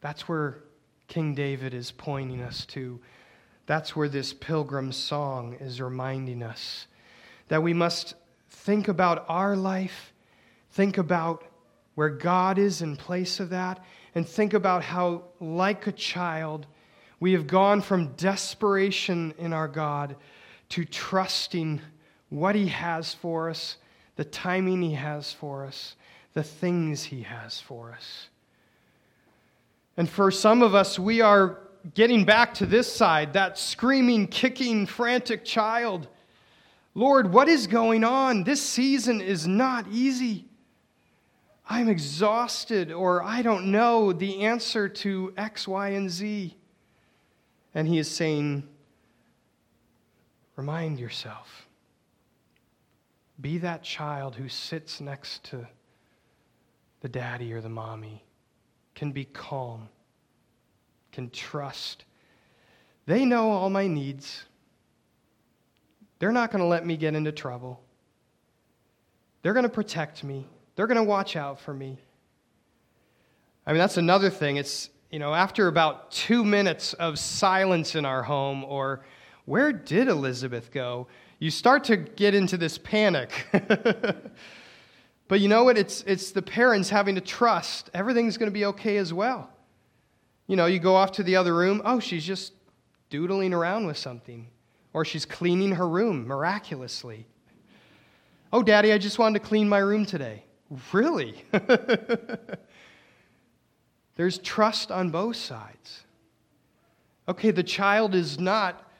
That's 0.02 0.28
where 0.28 0.64
King 1.08 1.36
David 1.36 1.74
is 1.74 1.92
pointing 1.92 2.42
us 2.42 2.66
to. 2.68 3.00
That's 3.66 3.96
where 3.96 4.10
this 4.10 4.34
pilgrim 4.34 4.92
song 4.92 5.56
is 5.60 5.80
reminding 5.80 6.44
us 6.44 6.88
that 7.48 7.64
we 7.64 7.74
must 7.74 8.16
think 8.50 8.88
about 8.88 9.26
our 9.28 9.56
life, 9.56 10.14
think 10.72 10.98
about 10.98 11.46
where 11.96 12.10
God 12.10 12.58
is 12.58 12.82
in 12.82 12.98
place 12.98 13.40
of 13.40 13.50
that, 13.50 13.84
and 14.16 14.28
think 14.28 14.54
about 14.54 14.84
how, 14.84 15.24
like 15.40 15.88
a 15.88 15.92
child, 15.92 16.66
we 17.20 17.34
have 17.34 17.48
gone 17.48 17.82
from 17.82 18.14
desperation 18.16 19.34
in 19.38 19.54
our 19.54 19.68
God 19.68 20.16
to 20.74 20.84
trusting 20.86 21.80
what 22.30 22.56
He 22.56 22.66
has 22.66 23.14
for 23.14 23.48
us, 23.48 23.78
the 24.16 24.26
timing 24.26 24.82
He 24.82 24.96
has 24.96 25.32
for 25.32 25.68
us, 25.68 25.96
the 26.34 26.42
things 26.42 27.04
He 27.04 27.22
has 27.22 27.62
for 27.62 27.92
us. 27.92 28.30
And 29.98 30.10
for 30.10 30.32
some 30.32 30.64
of 30.64 30.74
us, 30.74 30.98
we 30.98 31.22
are 31.22 31.60
getting 31.94 32.26
back 32.26 32.56
to 32.56 32.66
this 32.66 32.92
side, 32.92 33.34
that 33.34 33.60
screaming, 33.60 34.26
kicking, 34.26 34.88
frantic 34.88 35.46
child. 35.46 36.08
Lord, 36.96 37.32
what 37.32 37.48
is 37.48 37.68
going 37.68 38.04
on? 38.04 38.44
This 38.44 38.60
season 38.60 39.22
is 39.22 39.46
not 39.46 39.86
easy. 39.92 40.46
I'm 41.70 41.88
exhausted, 41.88 42.92
or 42.92 43.22
I 43.22 43.44
don't 43.44 43.72
know 43.72 44.12
the 44.12 44.42
answer 44.42 44.90
to 44.90 45.34
X, 45.38 45.68
Y, 45.68 45.90
and 45.90 46.10
Z. 46.10 46.58
And 47.76 47.88
he 47.88 48.00
is 48.00 48.10
saying, 48.10 48.68
Remind 50.56 51.00
yourself. 51.00 51.68
Be 53.42 53.58
that 53.60 53.84
child 53.84 54.36
who 54.36 54.48
sits 54.48 55.02
next 55.02 55.44
to 55.46 55.68
the 57.02 57.10
daddy 57.10 57.52
or 57.54 57.62
the 57.62 57.70
mommy, 57.70 58.24
can 58.96 59.12
be 59.12 59.26
calm, 59.26 59.90
can 61.12 61.30
trust. 61.30 62.06
They 63.06 63.26
know 63.26 63.50
all 63.52 63.70
my 63.70 63.88
needs. 63.88 64.44
They're 66.20 66.32
not 66.32 66.52
going 66.52 66.62
to 66.64 66.68
let 66.68 66.86
me 66.86 66.96
get 66.96 67.14
into 67.16 67.34
trouble. 67.34 67.82
They're 69.42 69.54
going 69.54 69.64
to 69.64 69.70
protect 69.70 70.24
me. 70.24 70.48
They're 70.76 70.88
going 70.88 70.96
to 70.96 71.04
watch 71.04 71.36
out 71.36 71.60
for 71.60 71.74
me. 71.74 71.98
I 73.66 73.72
mean, 73.72 73.80
that's 73.80 73.98
another 73.98 74.30
thing. 74.30 74.56
It's, 74.56 74.90
you 75.12 75.20
know, 75.20 75.34
after 75.34 75.68
about 75.68 76.12
two 76.12 76.46
minutes 76.46 76.94
of 76.94 77.20
silence 77.20 77.96
in 77.96 78.06
our 78.06 78.24
home, 78.24 78.64
or 78.64 79.04
where 79.46 79.72
did 79.74 80.08
Elizabeth 80.08 80.72
go? 80.72 81.08
You 81.40 81.52
start 81.52 81.84
to 81.86 81.98
get 81.98 82.34
into 82.34 82.58
this 82.58 82.78
panic. 82.78 83.32
but 85.28 85.40
you 85.40 85.50
know 85.50 85.66
what? 85.66 85.78
It's, 85.78 86.04
it's 86.04 86.32
the 86.32 86.42
parents 86.42 86.90
having 86.90 87.16
to 87.16 87.22
trust 87.22 87.90
everything's 87.94 88.38
going 88.38 88.50
to 88.50 88.54
be 88.54 88.66
okay 88.66 88.98
as 88.98 89.14
well. 89.14 89.50
You 90.48 90.56
know, 90.56 90.66
you 90.66 90.80
go 90.80 90.96
off 90.96 91.12
to 91.14 91.24
the 91.24 91.36
other 91.36 91.54
room. 91.54 91.82
Oh, 91.84 92.00
she's 92.00 92.26
just 92.26 92.54
doodling 93.10 93.54
around 93.54 93.86
with 93.88 93.98
something. 93.98 94.48
Or 94.94 95.04
she's 95.04 95.26
cleaning 95.26 95.74
her 95.74 95.88
room 95.88 96.28
miraculously. 96.28 97.26
Oh, 98.54 98.62
Daddy, 98.64 98.94
I 98.94 98.98
just 98.98 99.20
wanted 99.20 99.42
to 99.42 99.46
clean 99.48 99.68
my 99.68 99.80
room 99.80 100.06
today. 100.06 100.44
Really? 100.92 101.44
There's 104.16 104.38
trust 104.38 104.92
on 104.92 105.10
both 105.10 105.36
sides. 105.36 106.04
Okay, 107.28 107.52
the 107.52 107.64
child 107.64 108.14
is 108.16 108.40
not 108.40 108.92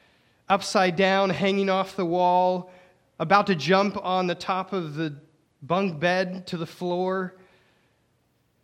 upside 0.48 0.96
down, 0.96 1.30
hanging 1.30 1.70
off 1.70 1.96
the 1.96 2.04
wall, 2.04 2.70
about 3.18 3.46
to 3.46 3.54
jump 3.54 3.96
on 4.04 4.26
the 4.26 4.34
top 4.34 4.72
of 4.72 4.94
the 4.94 5.14
bunk 5.62 5.98
bed 5.98 6.46
to 6.48 6.56
the 6.56 6.66
floor. 6.66 7.36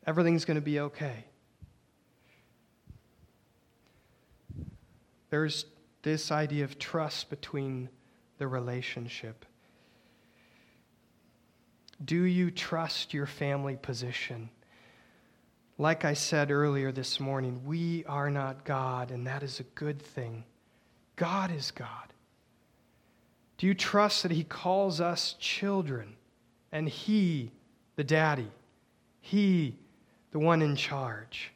Everything's 0.07 0.45
going 0.45 0.57
to 0.57 0.61
be 0.61 0.81
okay. 0.81 1.25
There's 5.31 5.67
this 6.03 6.33
idea 6.33 6.65
of 6.65 6.79
trust 6.79 7.31
between 7.31 7.89
the 8.39 8.49
relationship. 8.49 9.45
Do 12.05 12.25
you 12.25 12.51
trust 12.51 13.15
your 13.15 13.27
family 13.27 13.77
position? 13.77 14.51
Like 15.79 16.05
I 16.05 16.15
said 16.15 16.51
earlier 16.51 16.93
this 16.93 17.21
morning, 17.21 17.63
we 17.65 18.05
are 18.07 18.31
not 18.31 18.65
God, 18.65 19.11
and 19.11 19.27
that 19.27 19.43
is 19.43 19.61
a 19.61 19.65
good 19.75 20.03
thing. 20.03 20.45
God 21.21 21.53
is 21.53 21.71
God. 21.71 21.87
Do 23.59 23.67
you 23.67 23.75
trust 23.75 24.23
that 24.23 24.33
He 24.33 24.45
calls 24.45 25.01
us 25.01 25.37
children 25.39 26.17
and 26.73 26.89
He, 26.89 27.53
the 27.97 28.05
daddy, 28.05 28.51
He, 29.21 29.77
the 30.33 30.39
one 30.39 30.63
in 30.63 30.77
charge? 30.77 31.53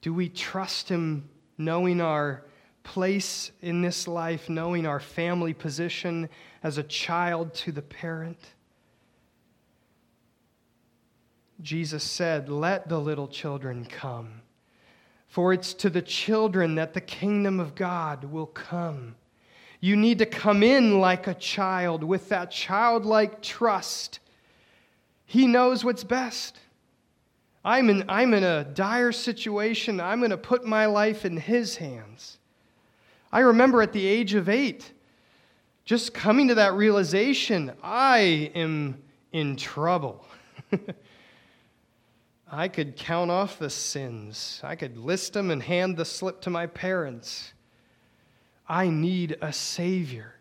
Do 0.00 0.12
we 0.12 0.28
trust 0.28 0.88
Him 0.88 1.28
knowing 1.56 2.00
our 2.00 2.44
place 2.88 3.52
in 3.60 3.82
this 3.82 4.08
life, 4.08 4.48
knowing 4.48 4.86
our 4.86 4.98
family 4.98 5.52
position 5.52 6.26
as 6.62 6.78
a 6.78 6.82
child 6.82 7.52
to 7.52 7.70
the 7.70 7.82
parent. 7.82 8.38
Jesus 11.60 12.02
said, 12.02 12.48
Let 12.48 12.88
the 12.88 12.98
little 12.98 13.28
children 13.28 13.84
come, 13.84 14.40
for 15.28 15.52
it's 15.52 15.74
to 15.74 15.90
the 15.90 16.02
children 16.02 16.74
that 16.76 16.94
the 16.94 17.00
kingdom 17.00 17.60
of 17.60 17.74
God 17.74 18.24
will 18.24 18.46
come. 18.46 19.14
You 19.80 19.94
need 19.94 20.18
to 20.18 20.26
come 20.26 20.62
in 20.62 21.00
like 21.00 21.26
a 21.26 21.34
child 21.34 22.02
with 22.02 22.30
that 22.30 22.50
childlike 22.50 23.42
trust. 23.42 24.18
He 25.26 25.46
knows 25.46 25.84
what's 25.84 26.02
best. 26.02 26.58
I'm 27.64 27.90
in, 27.90 28.04
I'm 28.08 28.32
in 28.34 28.42
a 28.42 28.64
dire 28.64 29.12
situation. 29.12 30.00
I'm 30.00 30.20
going 30.20 30.30
to 30.30 30.38
put 30.38 30.64
my 30.64 30.86
life 30.86 31.24
in 31.24 31.36
His 31.36 31.76
hands. 31.76 32.38
I 33.30 33.40
remember 33.40 33.82
at 33.82 33.92
the 33.92 34.06
age 34.06 34.34
of 34.34 34.48
eight, 34.48 34.90
just 35.84 36.14
coming 36.14 36.48
to 36.48 36.54
that 36.56 36.74
realization 36.74 37.72
I 37.82 38.50
am 38.54 39.02
in 39.32 39.56
trouble. 39.56 40.24
I 42.50 42.68
could 42.68 42.96
count 42.96 43.30
off 43.30 43.58
the 43.58 43.70
sins, 43.70 44.60
I 44.64 44.74
could 44.74 44.96
list 44.96 45.34
them 45.34 45.50
and 45.50 45.62
hand 45.62 45.96
the 45.96 46.04
slip 46.04 46.40
to 46.42 46.50
my 46.50 46.66
parents. 46.66 47.52
I 48.66 48.88
need 48.88 49.36
a 49.40 49.52
Savior. 49.52 50.34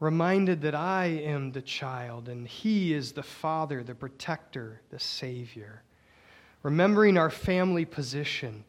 Reminded 0.00 0.62
that 0.62 0.74
I 0.74 1.06
am 1.06 1.52
the 1.52 1.62
child 1.62 2.28
and 2.28 2.46
He 2.46 2.92
is 2.92 3.12
the 3.12 3.22
Father, 3.22 3.84
the 3.84 3.94
protector, 3.94 4.80
the 4.90 4.98
Savior. 4.98 5.82
Remembering 6.62 7.16
our 7.16 7.30
family 7.30 7.84
position 7.84 8.64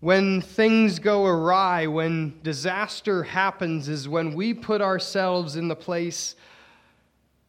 when 0.00 0.40
things 0.40 1.00
go 1.00 1.26
awry, 1.26 1.86
when 1.88 2.40
disaster 2.42 3.24
happens, 3.24 3.88
is 3.88 4.08
when 4.08 4.34
we 4.34 4.54
put 4.54 4.80
ourselves 4.80 5.56
in 5.56 5.66
the 5.66 5.76
place 5.76 6.36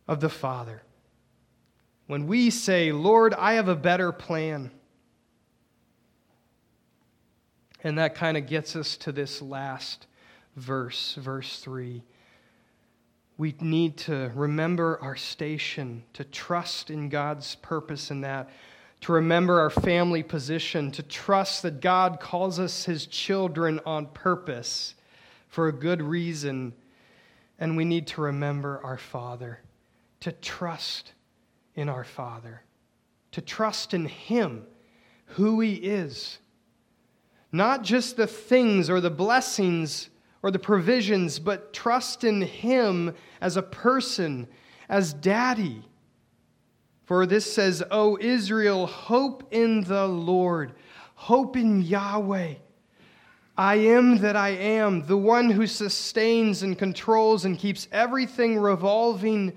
of 0.08 0.20
the 0.20 0.30
Father. 0.30 0.82
When 2.10 2.26
we 2.26 2.50
say, 2.50 2.92
Lord, 2.92 3.36
I 3.36 3.54
have 3.54 3.68
a 3.68 3.76
better 3.76 4.12
plan. 4.12 4.72
And 7.84 8.00
that 8.00 8.16
kind 8.16 8.36
of 8.36 8.48
gets 8.48 8.76
us 8.76 8.98
to 8.98 9.12
this 9.12 9.44
last 9.44 10.08
verse, 10.56 11.14
verse 11.14 11.60
3. 11.60 12.02
We 13.38 13.54
need 13.60 13.98
to 13.98 14.32
remember 14.34 14.98
our 15.04 15.16
station, 15.16 16.02
to 16.14 16.24
trust 16.24 16.90
in 16.90 17.10
God's 17.10 17.54
purpose 17.54 18.10
in 18.10 18.22
that 18.22 18.50
to 19.02 19.12
remember 19.12 19.60
our 19.60 19.70
family 19.70 20.24
position, 20.24 20.90
to 20.90 21.04
trust 21.04 21.62
that 21.62 21.80
God 21.80 22.20
calls 22.20 22.60
us 22.60 22.86
his 22.86 23.06
children 23.06 23.80
on 23.86 24.08
purpose 24.08 24.96
for 25.48 25.68
a 25.68 25.72
good 25.72 26.02
reason. 26.02 26.74
And 27.60 27.78
we 27.78 27.86
need 27.86 28.08
to 28.08 28.22
remember 28.22 28.82
our 28.84 28.98
Father, 28.98 29.60
to 30.22 30.32
trust 30.32 31.14
in 31.80 31.90
our 31.90 32.04
Father, 32.04 32.62
to 33.32 33.42
trust 33.42 33.94
in 33.94 34.06
Him, 34.06 34.64
who 35.26 35.60
He 35.62 35.76
is. 35.76 36.40
Not 37.52 37.84
just 37.84 38.18
the 38.18 38.28
things 38.28 38.90
or 38.90 39.00
the 39.00 39.10
blessings 39.10 40.10
or 40.44 40.52
the 40.52 40.60
provisions, 40.60 41.40
but 41.40 41.74
trust 41.74 42.24
in 42.24 42.42
Him 42.42 43.16
as 43.42 43.58
a 43.58 43.62
person, 43.62 44.48
as 44.90 45.14
Daddy. 45.14 45.84
For 47.06 47.26
this 47.26 47.52
says, 47.52 47.82
O 47.92 48.18
Israel, 48.20 48.86
hope 48.86 49.48
in 49.52 49.82
the 49.82 50.08
Lord, 50.08 50.74
hope 51.16 51.56
in 51.56 51.82
Yahweh. 51.82 52.56
I 53.58 53.76
am 53.76 54.20
that 54.20 54.36
I 54.36 54.50
am, 54.50 55.06
the 55.06 55.18
one 55.18 55.50
who 55.50 55.66
sustains 55.66 56.64
and 56.64 56.78
controls 56.78 57.46
and 57.46 57.58
keeps 57.58 57.88
everything 57.92 58.58
revolving 58.58 59.54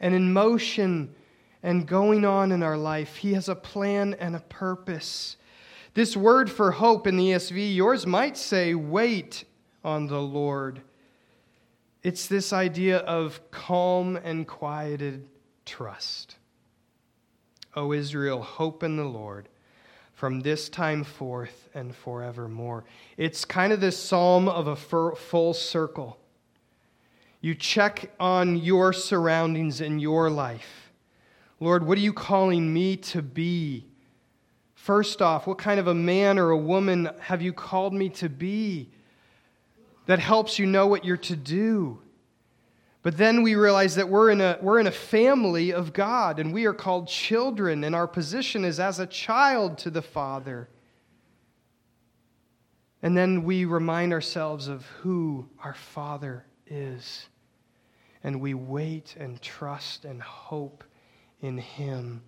and 0.00 0.14
in 0.14 0.32
motion 0.32 1.14
and 1.62 1.86
going 1.86 2.24
on 2.24 2.52
in 2.52 2.62
our 2.62 2.76
life. 2.76 3.16
He 3.16 3.34
has 3.34 3.48
a 3.48 3.54
plan 3.54 4.14
and 4.14 4.34
a 4.34 4.40
purpose. 4.40 5.36
This 5.94 6.16
word 6.16 6.50
for 6.50 6.72
hope 6.72 7.06
in 7.06 7.16
the 7.16 7.30
ESV, 7.30 7.74
yours 7.74 8.06
might 8.06 8.36
say, 8.36 8.74
wait 8.74 9.44
on 9.84 10.06
the 10.06 10.20
Lord. 10.20 10.80
It's 12.02 12.26
this 12.26 12.52
idea 12.52 12.98
of 12.98 13.40
calm 13.50 14.16
and 14.16 14.46
quieted 14.46 15.28
trust. 15.64 16.36
O 17.76 17.92
Israel, 17.92 18.42
hope 18.42 18.82
in 18.82 18.96
the 18.96 19.04
Lord 19.04 19.48
from 20.14 20.40
this 20.40 20.68
time 20.68 21.04
forth 21.04 21.68
and 21.74 21.94
forevermore. 21.94 22.84
It's 23.16 23.44
kind 23.44 23.72
of 23.72 23.80
this 23.80 23.98
psalm 23.98 24.48
of 24.48 24.66
a 24.66 24.76
full 24.76 25.54
circle. 25.54 26.18
You 27.40 27.54
check 27.54 28.10
on 28.20 28.56
your 28.56 28.92
surroundings 28.92 29.80
in 29.80 29.98
your 29.98 30.30
life. 30.30 30.81
Lord, 31.62 31.86
what 31.86 31.96
are 31.96 32.00
you 32.00 32.12
calling 32.12 32.74
me 32.74 32.96
to 32.96 33.22
be? 33.22 33.86
First 34.74 35.22
off, 35.22 35.46
what 35.46 35.58
kind 35.58 35.78
of 35.78 35.86
a 35.86 35.94
man 35.94 36.36
or 36.36 36.50
a 36.50 36.58
woman 36.58 37.08
have 37.20 37.40
you 37.40 37.52
called 37.52 37.94
me 37.94 38.08
to 38.08 38.28
be 38.28 38.90
that 40.06 40.18
helps 40.18 40.58
you 40.58 40.66
know 40.66 40.88
what 40.88 41.04
you're 41.04 41.16
to 41.18 41.36
do? 41.36 42.00
But 43.02 43.16
then 43.16 43.44
we 43.44 43.54
realize 43.54 43.94
that 43.94 44.08
we're 44.08 44.30
in, 44.30 44.40
a, 44.40 44.58
we're 44.60 44.80
in 44.80 44.88
a 44.88 44.92
family 44.92 45.72
of 45.72 45.92
God 45.92 46.40
and 46.40 46.52
we 46.52 46.64
are 46.64 46.74
called 46.74 47.06
children, 47.06 47.84
and 47.84 47.94
our 47.94 48.08
position 48.08 48.64
is 48.64 48.80
as 48.80 48.98
a 48.98 49.06
child 49.06 49.78
to 49.78 49.90
the 49.90 50.02
Father. 50.02 50.68
And 53.02 53.16
then 53.16 53.44
we 53.44 53.66
remind 53.66 54.12
ourselves 54.12 54.66
of 54.66 54.84
who 55.02 55.48
our 55.62 55.74
Father 55.74 56.44
is. 56.66 57.28
And 58.24 58.40
we 58.40 58.52
wait 58.52 59.14
and 59.16 59.40
trust 59.40 60.04
and 60.04 60.20
hope 60.20 60.82
in 61.42 61.58
Him. 61.58 62.22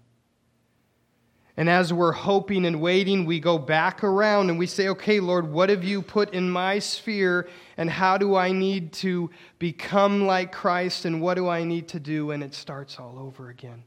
And 1.56 1.70
as 1.70 1.92
we're 1.92 2.12
hoping 2.12 2.66
and 2.66 2.80
waiting, 2.80 3.24
we 3.24 3.38
go 3.38 3.58
back 3.58 4.02
around 4.02 4.50
and 4.50 4.58
we 4.58 4.66
say, 4.66 4.88
okay, 4.88 5.20
Lord, 5.20 5.50
what 5.50 5.68
have 5.70 5.84
you 5.84 6.02
put 6.02 6.34
in 6.34 6.50
my 6.50 6.80
sphere? 6.80 7.48
And 7.76 7.88
how 7.88 8.18
do 8.18 8.34
I 8.34 8.50
need 8.50 8.92
to 8.94 9.30
become 9.60 10.26
like 10.26 10.50
Christ? 10.50 11.04
And 11.04 11.20
what 11.20 11.34
do 11.34 11.48
I 11.48 11.62
need 11.62 11.86
to 11.88 12.00
do? 12.00 12.32
And 12.32 12.42
it 12.42 12.54
starts 12.54 12.98
all 12.98 13.20
over 13.20 13.50
again. 13.50 13.84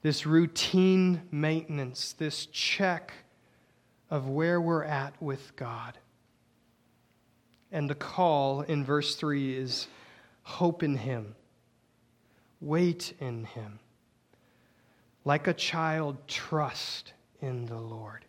This 0.00 0.24
routine 0.24 1.20
maintenance, 1.30 2.14
this 2.14 2.46
check 2.46 3.12
of 4.10 4.28
where 4.28 4.60
we're 4.60 4.84
at 4.84 5.20
with 5.20 5.54
God. 5.56 5.98
And 7.70 7.88
the 7.88 7.94
call 7.94 8.62
in 8.62 8.82
verse 8.82 9.14
3 9.14 9.56
is 9.56 9.88
hope 10.42 10.82
in 10.82 10.96
Him, 10.96 11.34
wait 12.60 13.12
in 13.20 13.44
Him 13.44 13.78
like 15.24 15.46
a 15.46 15.54
child, 15.54 16.16
trust 16.26 17.12
in 17.40 17.66
the 17.66 17.78
Lord. 17.78 18.24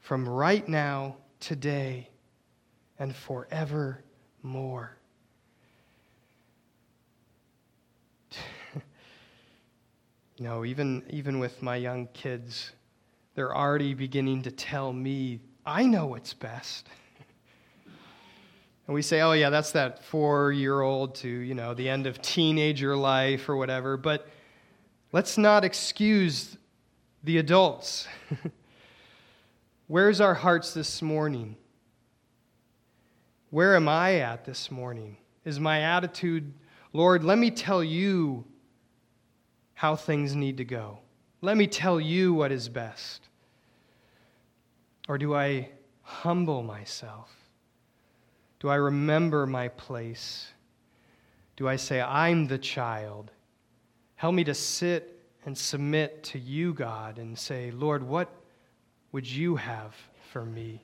From 0.00 0.28
right 0.28 0.68
now, 0.68 1.16
today, 1.40 2.10
and 2.98 3.14
forevermore. 3.14 4.96
no, 10.38 10.64
even, 10.64 11.02
even 11.10 11.38
with 11.38 11.62
my 11.62 11.76
young 11.76 12.08
kids, 12.08 12.72
they're 13.34 13.56
already 13.56 13.94
beginning 13.94 14.42
to 14.42 14.50
tell 14.50 14.92
me, 14.92 15.40
I 15.66 15.84
know 15.84 16.06
what's 16.06 16.34
best. 16.34 16.88
and 18.86 18.94
we 18.94 19.02
say, 19.02 19.22
oh, 19.22 19.32
yeah, 19.32 19.50
that's 19.50 19.72
that 19.72 20.04
four 20.04 20.52
year 20.52 20.82
old 20.82 21.16
to, 21.16 21.28
you 21.28 21.54
know, 21.54 21.74
the 21.74 21.88
end 21.88 22.06
of 22.06 22.22
teenager 22.22 22.96
life 22.96 23.48
or 23.48 23.56
whatever. 23.56 23.96
But 23.96 24.28
Let's 25.14 25.38
not 25.38 25.64
excuse 25.64 26.56
the 27.22 27.38
adults. 27.38 28.08
Where's 29.86 30.20
our 30.20 30.34
hearts 30.34 30.74
this 30.74 31.00
morning? 31.00 31.54
Where 33.50 33.76
am 33.76 33.88
I 33.88 34.16
at 34.16 34.44
this 34.44 34.72
morning? 34.72 35.16
Is 35.44 35.60
my 35.60 35.82
attitude, 35.82 36.52
Lord, 36.92 37.22
let 37.22 37.38
me 37.38 37.52
tell 37.52 37.84
you 37.84 38.44
how 39.74 39.94
things 39.94 40.34
need 40.34 40.56
to 40.56 40.64
go? 40.64 40.98
Let 41.42 41.56
me 41.56 41.68
tell 41.68 42.00
you 42.00 42.34
what 42.34 42.50
is 42.50 42.68
best. 42.68 43.28
Or 45.06 45.16
do 45.16 45.32
I 45.32 45.68
humble 46.02 46.64
myself? 46.64 47.30
Do 48.58 48.68
I 48.68 48.74
remember 48.74 49.46
my 49.46 49.68
place? 49.68 50.48
Do 51.54 51.68
I 51.68 51.76
say, 51.76 52.00
I'm 52.00 52.48
the 52.48 52.58
child 52.58 53.30
Help 54.24 54.36
me 54.36 54.44
to 54.44 54.54
sit 54.54 55.20
and 55.44 55.54
submit 55.54 56.22
to 56.22 56.38
you, 56.38 56.72
God, 56.72 57.18
and 57.18 57.38
say, 57.38 57.70
Lord, 57.72 58.02
what 58.02 58.30
would 59.12 59.30
you 59.30 59.56
have 59.56 59.94
for 60.32 60.46
me? 60.46 60.82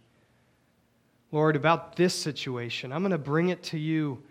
Lord, 1.32 1.56
about 1.56 1.96
this 1.96 2.14
situation, 2.14 2.92
I'm 2.92 3.00
going 3.00 3.12
to 3.12 3.16
bring 3.16 3.48
it 3.48 3.62
to 3.62 3.78
you. 3.78 4.22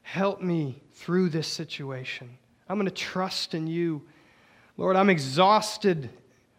Help 0.00 0.40
me 0.40 0.82
through 0.94 1.28
this 1.28 1.46
situation. 1.46 2.38
I'm 2.66 2.78
going 2.78 2.88
to 2.88 2.90
trust 2.90 3.52
in 3.52 3.66
you. 3.66 4.00
Lord, 4.78 4.96
I'm 4.96 5.10
exhausted 5.10 6.08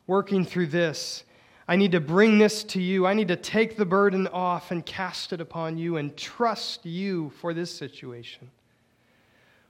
working 0.06 0.46
through 0.46 0.68
this. 0.68 1.24
I 1.68 1.76
need 1.76 1.94
to 1.94 2.00
bring 2.00 2.38
this 2.38 2.63
to 2.65 2.80
you. 2.80 3.08
I 3.08 3.15
need 3.15 3.30
to 3.30 3.36
take 3.36 3.78
the 3.78 3.86
burden 3.86 4.28
off 4.28 4.70
and 4.70 4.86
cast 4.86 5.34
it 5.34 5.41
upon 5.41 5.80
you 5.80 5.98
and 5.98 6.15
trust 6.15 6.86
you 6.86 7.32
for 7.41 7.52
this 7.52 7.76
situation. 7.76 8.52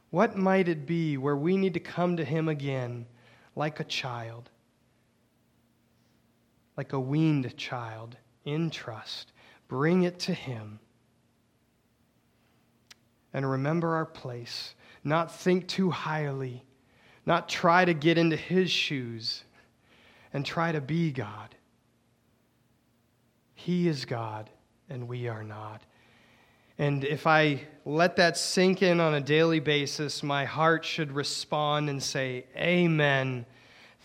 What 0.09 0.37
might 0.37 0.67
it 0.67 0.85
be 0.85 1.17
where 1.17 1.35
we 1.35 1.57
need 1.57 1.73
to 1.73 1.79
come 1.79 2.17
to 2.17 2.25
Him 2.25 2.47
again 2.47 3.05
like 3.55 3.79
a 3.79 3.83
child, 3.83 4.49
like 6.77 6.93
a 6.93 6.99
weaned 6.99 7.55
child 7.57 8.17
in 8.45 8.69
trust? 8.69 9.33
Bring 9.67 10.03
it 10.03 10.19
to 10.19 10.33
Him. 10.33 10.79
And 13.33 13.49
remember 13.49 13.95
our 13.95 14.05
place. 14.05 14.75
Not 15.03 15.31
think 15.31 15.67
too 15.67 15.91
highly, 15.91 16.63
not 17.25 17.47
try 17.47 17.85
to 17.85 17.93
get 17.93 18.17
into 18.17 18.35
His 18.35 18.71
shoes 18.71 19.43
and 20.33 20.45
try 20.45 20.71
to 20.71 20.81
be 20.81 21.11
God. 21.11 21.55
He 23.53 23.87
is 23.87 24.05
God, 24.05 24.49
and 24.89 25.07
we 25.07 25.27
are 25.27 25.43
not. 25.43 25.81
And 26.77 27.03
if 27.03 27.25
I 27.25 27.61
let 27.85 28.17
that 28.17 28.37
sink 28.37 28.81
in 28.81 28.99
on 28.99 29.13
a 29.13 29.21
daily 29.21 29.59
basis, 29.59 30.23
my 30.23 30.45
heart 30.45 30.83
should 30.83 31.11
respond 31.11 31.89
and 31.89 32.01
say, 32.01 32.45
Amen. 32.57 33.45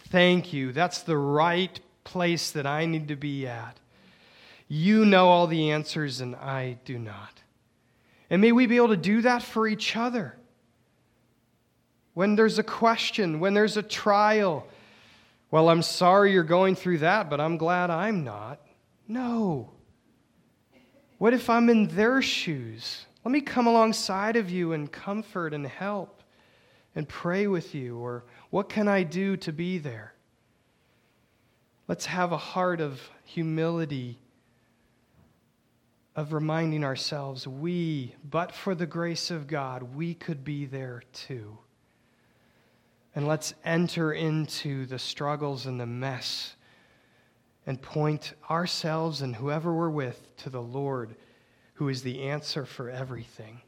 Thank 0.09 0.53
you. 0.53 0.73
That's 0.73 1.03
the 1.03 1.17
right 1.17 1.79
place 2.05 2.51
that 2.53 2.67
I 2.67 2.87
need 2.87 3.09
to 3.09 3.17
be 3.17 3.47
at. 3.47 3.79
You 4.69 5.05
know 5.05 5.29
all 5.29 5.47
the 5.47 5.71
answers, 5.71 6.21
and 6.21 6.37
I 6.37 6.79
do 6.85 6.99
not. 6.99 7.43
And 8.29 8.41
may 8.41 8.53
we 8.53 8.67
be 8.67 8.77
able 8.77 8.89
to 8.89 8.97
do 8.97 9.23
that 9.23 9.43
for 9.43 9.67
each 9.67 9.97
other. 9.97 10.37
When 12.15 12.37
there's 12.37 12.59
a 12.59 12.63
question, 12.63 13.41
when 13.41 13.55
there's 13.55 13.77
a 13.77 13.83
trial, 13.83 14.67
well, 15.51 15.69
I'm 15.69 15.83
sorry 15.83 16.33
you're 16.33 16.45
going 16.45 16.77
through 16.77 16.99
that, 16.99 17.31
but 17.31 17.41
I'm 17.41 17.57
glad 17.57 17.91
I'm 17.91 18.23
not. 18.23 18.61
No. 19.09 19.71
What 21.21 21.35
if 21.35 21.51
I'm 21.51 21.69
in 21.69 21.89
their 21.89 22.23
shoes? 22.23 23.05
Let 23.27 23.33
me 23.33 23.43
come 23.43 23.67
alongside 23.67 24.37
of 24.37 24.49
you 24.49 24.73
and 24.73 24.91
comfort 24.91 25.53
and 25.53 25.67
help 25.67 26.23
and 26.97 27.07
pray 27.07 27.47
with 27.47 27.75
you. 27.75 27.99
Or 27.99 28.25
what 28.49 28.71
can 28.71 28.89
I 28.89 29.03
do 29.03 29.37
to 29.37 29.53
be 29.53 29.77
there? 29.77 30.15
Let's 31.89 32.07
have 32.07 32.33
a 32.33 32.39
heart 32.39 32.81
of 32.81 33.03
humility, 33.23 34.19
of 36.17 36.33
reminding 36.33 36.85
ourselves 36.85 37.47
we, 37.47 38.15
but 38.25 38.55
for 38.55 38.75
the 38.75 38.87
grace 38.87 39.31
of 39.31 39.47
God, 39.47 39.95
we 39.95 40.15
could 40.15 40.43
be 40.43 40.65
there 40.65 41.03
too. 41.13 41.59
And 43.15 43.29
let's 43.29 43.53
enter 43.63 44.15
into 44.15 44.87
the 44.87 44.99
struggles 44.99 45.67
and 45.67 45.79
the 45.79 45.85
mess 45.85 46.55
and 47.67 47.81
point 47.81 48.35
ourselves 48.49 49.23
and 49.23 49.37
whoever 49.37 49.73
we're 49.75 49.91
with 49.91 50.37
to 50.39 50.51
the 50.51 50.63
Lord, 50.63 51.15
who 51.75 51.89
is 51.89 52.03
the 52.03 52.23
answer 52.23 52.65
for 52.65 52.91
everything. 52.91 53.61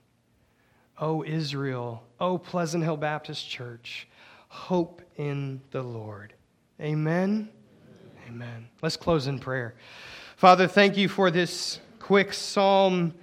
Oh, 0.99 1.25
Israel, 1.25 2.03
oh, 2.21 2.39
Pleasant 2.39 2.85
Hill 2.85 2.97
Baptist 2.97 3.49
Church, 3.49 4.09
hope 4.49 5.03
in 5.17 5.61
the 5.71 5.83
Lord. 5.83 6.35
Amen. 6.81 7.49
Amen. 8.29 8.69
Let's 8.83 8.97
close 8.97 9.27
in 9.27 9.39
prayer. 9.39 9.75
Father, 10.37 10.67
thank 10.67 10.97
you 10.97 11.09
for 11.09 11.31
this 11.31 11.81
quick 11.99 12.33
psalm, 12.33 13.15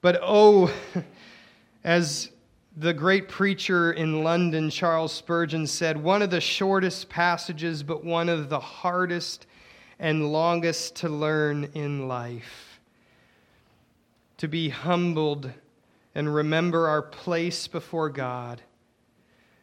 but 0.00 0.18
oh, 0.22 0.72
as 1.84 2.30
the 2.76 2.94
great 2.94 3.28
preacher 3.28 3.92
in 3.92 4.22
London, 4.22 4.70
Charles 4.70 5.12
Spurgeon, 5.12 5.66
said, 5.66 5.96
one 5.96 6.22
of 6.22 6.30
the 6.30 6.40
shortest 6.40 7.08
passages, 7.08 7.82
but 7.82 8.04
one 8.04 8.28
of 8.28 8.48
the 8.48 8.60
hardest 8.60 9.47
and 9.98 10.32
longest 10.32 10.96
to 10.96 11.08
learn 11.08 11.70
in 11.74 12.08
life. 12.08 12.80
To 14.38 14.48
be 14.48 14.68
humbled 14.68 15.50
and 16.14 16.34
remember 16.34 16.88
our 16.88 17.02
place 17.02 17.68
before 17.68 18.08
God, 18.08 18.62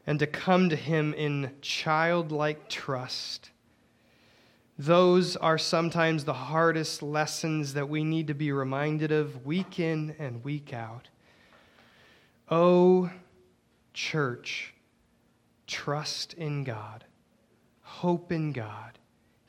and 0.08 0.20
to 0.20 0.28
come 0.28 0.70
to 0.70 0.76
Him 0.76 1.14
in 1.14 1.52
childlike 1.62 2.70
trust. 2.70 3.50
Those 4.78 5.36
are 5.38 5.58
sometimes 5.58 6.26
the 6.26 6.34
hardest 6.34 7.02
lessons 7.02 7.74
that 7.74 7.90
we 7.90 8.04
need 8.04 8.28
to 8.28 8.34
be 8.34 8.52
reminded 8.52 9.12
of 9.12 9.46
week 9.46 9.80
in 9.80 10.16
and 10.20 10.44
week 10.44 10.74
out. 10.74 11.08
Oh, 12.50 13.10
church, 13.94 14.74
trust 15.66 16.34
in 16.34 16.64
God, 16.64 17.06
hope 17.82 18.32
in 18.32 18.52
God. 18.52 19.00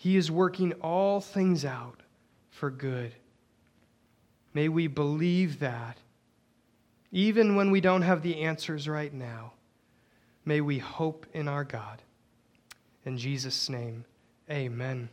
He 0.06 0.16
is 0.16 0.30
working 0.30 0.72
all 0.74 1.20
things 1.20 1.64
out 1.64 2.00
for 2.50 2.70
good. 2.70 3.12
May 4.54 4.68
we 4.68 4.86
believe 4.86 5.58
that, 5.58 5.96
even 7.10 7.56
when 7.56 7.72
we 7.72 7.80
don't 7.80 8.02
have 8.02 8.22
the 8.22 8.42
answers 8.42 8.88
right 8.88 9.12
now. 9.12 9.54
May 10.44 10.60
we 10.60 10.78
hope 10.78 11.26
in 11.32 11.48
our 11.48 11.64
God. 11.64 12.02
In 13.04 13.18
Jesus' 13.18 13.68
name, 13.68 14.04
amen. 14.48 15.08